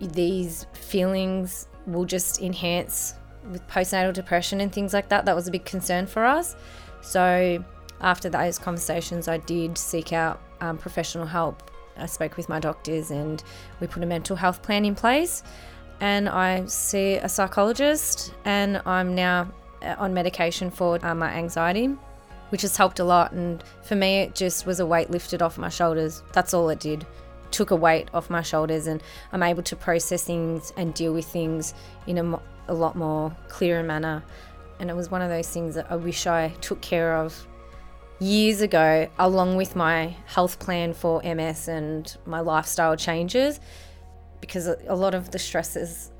these 0.00 0.66
feelings 0.72 1.68
will 1.86 2.06
just 2.06 2.40
enhance 2.40 3.12
with 3.50 3.66
postnatal 3.68 4.14
depression 4.14 4.62
and 4.62 4.72
things 4.72 4.94
like 4.94 5.10
that. 5.10 5.26
That 5.26 5.36
was 5.36 5.46
a 5.46 5.50
big 5.50 5.66
concern 5.66 6.06
for 6.06 6.24
us. 6.24 6.56
So 7.02 7.62
after 8.00 8.28
those 8.28 8.58
conversations, 8.58 9.28
I 9.28 9.38
did 9.38 9.76
seek 9.76 10.12
out 10.12 10.40
um, 10.60 10.78
professional 10.78 11.26
help 11.26 11.68
I 11.98 12.06
spoke 12.06 12.36
with 12.36 12.48
my 12.48 12.60
doctors 12.60 13.10
and 13.10 13.42
we 13.80 13.86
put 13.86 14.02
a 14.02 14.06
mental 14.06 14.36
health 14.36 14.62
plan 14.62 14.84
in 14.84 14.94
place. 14.94 15.42
And 16.00 16.28
I 16.28 16.64
see 16.66 17.14
a 17.14 17.28
psychologist, 17.28 18.32
and 18.44 18.80
I'm 18.86 19.16
now 19.16 19.50
uh, 19.82 19.96
on 19.98 20.14
medication 20.14 20.70
for 20.70 21.04
uh, 21.04 21.12
my 21.12 21.28
anxiety, 21.30 21.86
which 22.50 22.62
has 22.62 22.76
helped 22.76 23.00
a 23.00 23.04
lot. 23.04 23.32
And 23.32 23.64
for 23.82 23.96
me, 23.96 24.20
it 24.20 24.36
just 24.36 24.64
was 24.64 24.78
a 24.78 24.86
weight 24.86 25.10
lifted 25.10 25.42
off 25.42 25.58
my 25.58 25.68
shoulders. 25.68 26.22
That's 26.32 26.54
all 26.54 26.68
it 26.68 26.78
did. 26.78 27.04
Took 27.50 27.72
a 27.72 27.76
weight 27.76 28.10
off 28.14 28.30
my 28.30 28.42
shoulders, 28.42 28.86
and 28.86 29.02
I'm 29.32 29.42
able 29.42 29.64
to 29.64 29.74
process 29.74 30.22
things 30.22 30.72
and 30.76 30.94
deal 30.94 31.12
with 31.12 31.26
things 31.26 31.74
in 32.06 32.18
a, 32.18 32.40
a 32.68 32.74
lot 32.74 32.94
more 32.94 33.36
clearer 33.48 33.82
manner. 33.82 34.22
And 34.78 34.90
it 34.90 34.94
was 34.94 35.10
one 35.10 35.20
of 35.20 35.30
those 35.30 35.50
things 35.50 35.74
that 35.74 35.90
I 35.90 35.96
wish 35.96 36.28
I 36.28 36.50
took 36.60 36.80
care 36.80 37.16
of 37.16 37.47
years 38.20 38.60
ago, 38.60 39.08
along 39.18 39.56
with 39.56 39.76
my 39.76 40.14
health 40.26 40.58
plan 40.58 40.92
for 40.92 41.22
MS 41.22 41.68
and 41.68 42.16
my 42.26 42.40
lifestyle 42.40 42.96
changes, 42.96 43.60
because 44.40 44.66
a 44.66 44.94
lot 44.94 45.14
of 45.14 45.30
the 45.30 45.38
stresses 45.38 46.12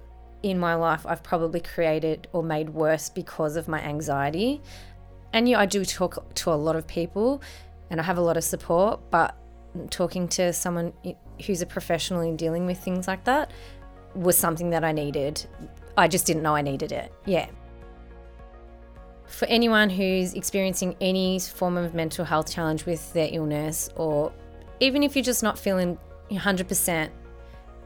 in 0.43 0.59
my 0.59 0.75
life 0.75 1.05
I've 1.07 1.23
probably 1.23 1.61
created 1.61 2.29
or 2.33 2.43
made 2.43 2.71
worse 2.71 3.09
because 3.09 3.57
of 3.57 3.69
my 3.69 3.81
anxiety. 3.81 4.61
And 5.33 5.49
yeah, 5.49 5.61
I 5.61 5.67
do 5.67 5.85
talk 5.85 6.35
to 6.35 6.53
a 6.53 6.55
lot 6.55 6.77
of 6.77 6.87
people 6.87 7.43
and 7.91 8.01
I 8.01 8.05
have 8.05 8.19
a 8.19 8.21
lot 8.21 8.37
of 8.37 8.45
support, 8.45 9.01
but 9.11 9.37
talking 9.91 10.29
to 10.29 10.53
someone 10.53 10.93
who's 11.45 11.63
a 11.63 11.67
professional 11.67 12.21
in 12.21 12.37
dealing 12.37 12.67
with 12.67 12.79
things 12.79 13.09
like 13.09 13.25
that 13.25 13.53
was 14.15 14.37
something 14.37 14.71
that 14.71 14.85
I 14.85 14.93
needed. 14.93 15.45
I 15.97 16.09
just 16.09 16.27
didn't 16.27 16.43
know 16.43 16.55
I 16.55 16.63
needed 16.63 16.93
it. 16.93 17.13
Yeah 17.27 17.49
for 19.29 19.47
anyone 19.47 19.91
who's 19.91 20.35
experiencing 20.35 20.97
any 21.01 21.39
form 21.39 21.77
of 21.77 21.95
mental 21.95 22.25
health 22.25 22.51
challenge 22.51 22.87
with 22.87 23.13
their 23.13 23.29
illness, 23.31 23.91
or 23.95 24.33
even 24.81 25.03
if 25.03 25.15
you're 25.15 25.23
just 25.23 25.43
not 25.43 25.59
feeling 25.59 25.99
100%, 26.31 27.11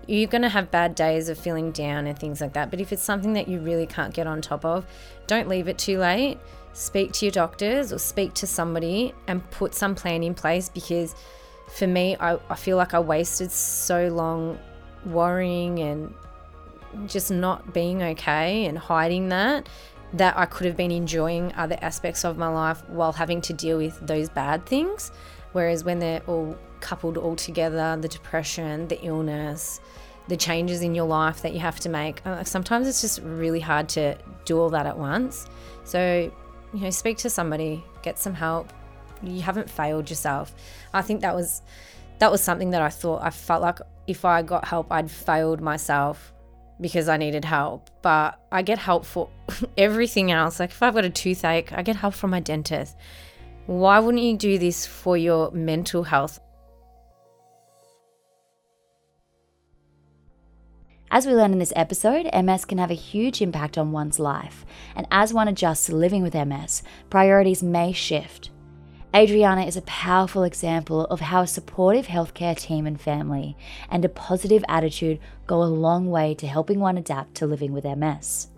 you're 0.06 0.28
going 0.28 0.42
to 0.42 0.48
have 0.48 0.70
bad 0.70 0.94
days 0.94 1.28
of 1.28 1.38
feeling 1.38 1.70
down 1.72 2.06
and 2.06 2.18
things 2.18 2.40
like 2.40 2.52
that. 2.54 2.70
But 2.70 2.80
if 2.80 2.92
it's 2.92 3.02
something 3.02 3.32
that 3.34 3.48
you 3.48 3.60
really 3.60 3.86
can't 3.86 4.14
get 4.14 4.26
on 4.26 4.40
top 4.40 4.64
of, 4.64 4.86
don't 5.26 5.48
leave 5.48 5.68
it 5.68 5.78
too 5.78 5.98
late. 5.98 6.38
Speak 6.72 7.12
to 7.12 7.26
your 7.26 7.32
doctors 7.32 7.92
or 7.92 7.98
speak 7.98 8.34
to 8.34 8.46
somebody 8.46 9.12
and 9.26 9.48
put 9.50 9.74
some 9.74 9.94
plan 9.94 10.22
in 10.22 10.34
place 10.34 10.68
because 10.68 11.14
for 11.68 11.86
me, 11.86 12.16
I, 12.18 12.38
I 12.48 12.54
feel 12.54 12.76
like 12.76 12.94
I 12.94 13.00
wasted 13.00 13.50
so 13.50 14.08
long 14.08 14.58
worrying 15.06 15.80
and 15.80 16.14
just 17.06 17.30
not 17.30 17.72
being 17.72 18.02
okay 18.02 18.66
and 18.66 18.76
hiding 18.76 19.28
that 19.30 19.68
that 20.14 20.36
I 20.36 20.46
could 20.46 20.66
have 20.66 20.76
been 20.76 20.90
enjoying 20.90 21.52
other 21.54 21.78
aspects 21.80 22.24
of 22.24 22.36
my 22.36 22.48
life 22.48 22.86
while 22.88 23.12
having 23.12 23.40
to 23.42 23.52
deal 23.52 23.78
with 23.78 23.98
those 24.06 24.28
bad 24.28 24.66
things. 24.66 25.10
Whereas 25.52 25.84
when 25.84 25.98
they're 25.98 26.22
all 26.26 26.56
coupled 26.80 27.16
all 27.16 27.36
together, 27.36 27.96
the 28.00 28.08
depression, 28.08 28.88
the 28.88 29.02
illness, 29.02 29.80
the 30.28 30.36
changes 30.36 30.82
in 30.82 30.94
your 30.94 31.06
life 31.06 31.42
that 31.42 31.52
you 31.52 31.60
have 31.60 31.80
to 31.80 31.88
make, 31.88 32.24
uh, 32.26 32.44
sometimes 32.44 32.86
it's 32.88 33.00
just 33.00 33.20
really 33.22 33.60
hard 33.60 33.88
to 33.90 34.16
do 34.44 34.58
all 34.58 34.70
that 34.70 34.86
at 34.86 34.98
once. 34.98 35.46
So, 35.84 36.30
you 36.74 36.80
know, 36.80 36.90
speak 36.90 37.18
to 37.18 37.30
somebody, 37.30 37.84
get 38.02 38.18
some 38.18 38.34
help. 38.34 38.72
You 39.22 39.40
haven't 39.40 39.70
failed 39.70 40.10
yourself. 40.10 40.54
I 40.92 41.02
think 41.02 41.20
that 41.20 41.34
was 41.34 41.62
that 42.18 42.30
was 42.30 42.40
something 42.40 42.70
that 42.70 42.82
I 42.82 42.88
thought 42.88 43.22
I 43.22 43.30
felt 43.30 43.62
like 43.62 43.78
if 44.06 44.24
I 44.24 44.42
got 44.42 44.66
help, 44.66 44.92
I'd 44.92 45.10
failed 45.10 45.60
myself 45.60 46.32
because 46.80 47.08
I 47.08 47.16
needed 47.16 47.44
help, 47.44 47.90
but 48.02 48.40
I 48.50 48.62
get 48.62 48.78
help 48.78 49.04
for 49.04 49.28
everything 49.78 50.30
else. 50.30 50.60
Like 50.60 50.70
if 50.70 50.82
I've 50.82 50.94
got 50.94 51.04
a 51.04 51.10
toothache, 51.10 51.72
I 51.72 51.82
get 51.82 51.96
help 51.96 52.14
from 52.14 52.30
my 52.30 52.40
dentist. 52.40 52.96
Why 53.66 54.00
wouldn't 54.00 54.22
you 54.22 54.36
do 54.36 54.58
this 54.58 54.86
for 54.86 55.16
your 55.16 55.50
mental 55.52 56.02
health? 56.02 56.40
As 61.14 61.26
we 61.26 61.34
learned 61.34 61.52
in 61.52 61.58
this 61.58 61.74
episode, 61.76 62.26
MS 62.34 62.64
can 62.64 62.78
have 62.78 62.90
a 62.90 62.94
huge 62.94 63.42
impact 63.42 63.76
on 63.76 63.92
one's 63.92 64.18
life, 64.18 64.64
and 64.96 65.06
as 65.10 65.34
one 65.34 65.46
adjusts 65.46 65.86
to 65.86 65.94
living 65.94 66.22
with 66.22 66.34
MS, 66.34 66.82
priorities 67.10 67.62
may 67.62 67.92
shift. 67.92 68.48
Adriana 69.14 69.66
is 69.66 69.76
a 69.76 69.82
powerful 69.82 70.42
example 70.42 71.04
of 71.04 71.20
how 71.20 71.42
a 71.42 71.46
supportive 71.46 72.06
healthcare 72.06 72.58
team 72.58 72.86
and 72.86 72.98
family 72.98 73.54
and 73.90 74.02
a 74.06 74.08
positive 74.08 74.64
attitude 74.68 75.20
go 75.46 75.62
a 75.62 75.64
long 75.64 76.10
way 76.10 76.34
to 76.34 76.46
helping 76.46 76.80
one 76.80 76.96
adapt 76.96 77.34
to 77.34 77.46
living 77.46 77.74
with 77.74 77.84
MS. 77.84 78.48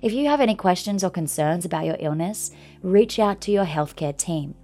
If 0.00 0.10
you 0.14 0.26
have 0.26 0.40
any 0.40 0.54
questions 0.54 1.04
or 1.04 1.10
concerns 1.10 1.66
about 1.66 1.84
your 1.84 1.98
illness, 2.00 2.50
reach 2.82 3.18
out 3.18 3.42
to 3.42 3.52
your 3.52 3.66
healthcare 3.66 4.16
team. 4.16 4.54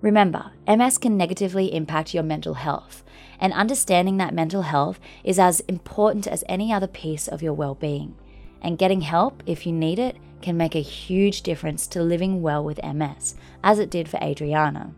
Remember, 0.00 0.52
MS 0.66 0.96
can 0.96 1.18
negatively 1.18 1.74
impact 1.74 2.14
your 2.14 2.22
mental 2.22 2.54
health, 2.54 3.04
and 3.38 3.52
understanding 3.52 4.16
that 4.16 4.32
mental 4.32 4.62
health 4.62 4.98
is 5.22 5.38
as 5.38 5.60
important 5.60 6.26
as 6.26 6.44
any 6.48 6.72
other 6.72 6.86
piece 6.86 7.28
of 7.28 7.42
your 7.42 7.52
well 7.52 7.74
being. 7.74 8.16
And 8.62 8.78
getting 8.78 9.02
help, 9.02 9.42
if 9.44 9.66
you 9.66 9.72
need 9.72 9.98
it, 9.98 10.16
can 10.42 10.56
make 10.56 10.74
a 10.74 10.80
huge 10.80 11.42
difference 11.42 11.86
to 11.88 12.02
living 12.02 12.42
well 12.42 12.64
with 12.64 12.82
MS, 12.82 13.34
as 13.62 13.78
it 13.78 13.90
did 13.90 14.08
for 14.08 14.18
Adriana. 14.22 14.94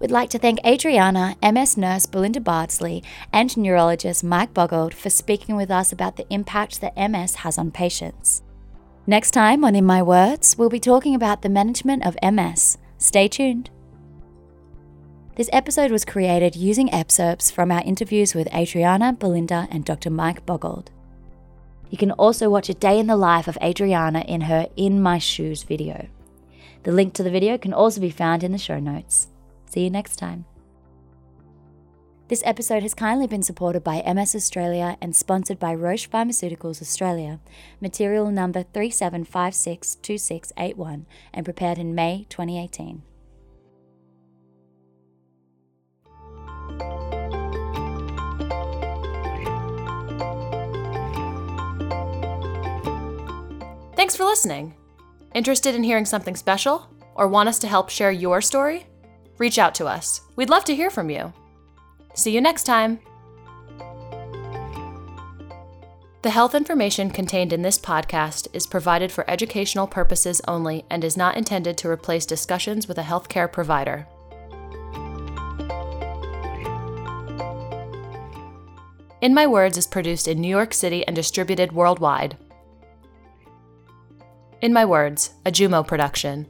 We'd 0.00 0.10
like 0.10 0.30
to 0.30 0.38
thank 0.38 0.58
Adriana, 0.66 1.36
MS 1.42 1.76
nurse 1.76 2.06
Belinda 2.06 2.40
Bardsley, 2.40 3.02
and 3.34 3.54
neurologist 3.54 4.24
Mike 4.24 4.54
Boggild 4.54 4.94
for 4.94 5.10
speaking 5.10 5.56
with 5.56 5.70
us 5.70 5.92
about 5.92 6.16
the 6.16 6.26
impact 6.32 6.80
that 6.80 6.96
MS 6.96 7.36
has 7.36 7.58
on 7.58 7.70
patients. 7.70 8.42
Next 9.06 9.32
time 9.32 9.62
on 9.62 9.74
In 9.74 9.84
My 9.84 10.02
Words, 10.02 10.56
we'll 10.56 10.70
be 10.70 10.80
talking 10.80 11.14
about 11.14 11.42
the 11.42 11.50
management 11.50 12.06
of 12.06 12.16
MS. 12.22 12.78
Stay 12.96 13.28
tuned. 13.28 13.68
This 15.36 15.50
episode 15.52 15.90
was 15.90 16.04
created 16.04 16.56
using 16.56 16.92
excerpts 16.92 17.50
from 17.50 17.70
our 17.70 17.82
interviews 17.82 18.34
with 18.34 18.52
Adriana, 18.54 19.12
Belinda, 19.12 19.68
and 19.70 19.84
Dr. 19.84 20.10
Mike 20.10 20.46
Boggild. 20.46 20.88
You 21.90 21.98
can 21.98 22.12
also 22.12 22.48
watch 22.48 22.68
a 22.68 22.74
day 22.74 23.00
in 23.00 23.08
the 23.08 23.16
life 23.16 23.48
of 23.48 23.58
Adriana 23.60 24.20
in 24.20 24.42
her 24.42 24.68
In 24.76 25.02
My 25.02 25.18
Shoes 25.18 25.64
video. 25.64 26.06
The 26.84 26.92
link 26.92 27.14
to 27.14 27.24
the 27.24 27.30
video 27.30 27.58
can 27.58 27.74
also 27.74 28.00
be 28.00 28.10
found 28.10 28.44
in 28.44 28.52
the 28.52 28.58
show 28.58 28.78
notes. 28.78 29.26
See 29.66 29.82
you 29.84 29.90
next 29.90 30.16
time. 30.16 30.44
This 32.28 32.42
episode 32.46 32.82
has 32.84 32.94
kindly 32.94 33.26
been 33.26 33.42
supported 33.42 33.82
by 33.82 34.02
MS 34.02 34.36
Australia 34.36 34.96
and 35.00 35.16
sponsored 35.16 35.58
by 35.58 35.74
Roche 35.74 36.08
Pharmaceuticals 36.08 36.80
Australia, 36.80 37.40
material 37.80 38.30
number 38.30 38.62
37562681 38.62 41.06
and 41.34 41.44
prepared 41.44 41.78
in 41.78 41.92
May 41.92 42.26
2018. 42.28 43.02
Thanks 54.10 54.18
for 54.18 54.24
listening. 54.24 54.74
Interested 55.34 55.76
in 55.76 55.84
hearing 55.84 56.04
something 56.04 56.34
special? 56.34 56.90
Or 57.14 57.28
want 57.28 57.48
us 57.48 57.60
to 57.60 57.68
help 57.68 57.90
share 57.90 58.10
your 58.10 58.40
story? 58.40 58.86
Reach 59.38 59.56
out 59.56 59.72
to 59.76 59.86
us. 59.86 60.22
We'd 60.34 60.50
love 60.50 60.64
to 60.64 60.74
hear 60.74 60.90
from 60.90 61.10
you. 61.10 61.32
See 62.14 62.32
you 62.32 62.40
next 62.40 62.64
time. 62.64 62.98
The 66.22 66.30
health 66.30 66.56
information 66.56 67.10
contained 67.10 67.52
in 67.52 67.62
this 67.62 67.78
podcast 67.78 68.48
is 68.52 68.66
provided 68.66 69.12
for 69.12 69.30
educational 69.30 69.86
purposes 69.86 70.40
only 70.48 70.84
and 70.90 71.04
is 71.04 71.16
not 71.16 71.36
intended 71.36 71.78
to 71.78 71.88
replace 71.88 72.26
discussions 72.26 72.88
with 72.88 72.98
a 72.98 73.02
healthcare 73.02 73.52
provider. 73.52 74.08
In 79.20 79.32
My 79.32 79.46
Words 79.46 79.78
is 79.78 79.86
produced 79.86 80.26
in 80.26 80.40
New 80.40 80.48
York 80.48 80.74
City 80.74 81.06
and 81.06 81.14
distributed 81.14 81.70
worldwide. 81.70 82.36
In 84.62 84.74
My 84.74 84.84
Words, 84.84 85.30
a 85.46 85.50
Jumo 85.50 85.86
production. 85.86 86.46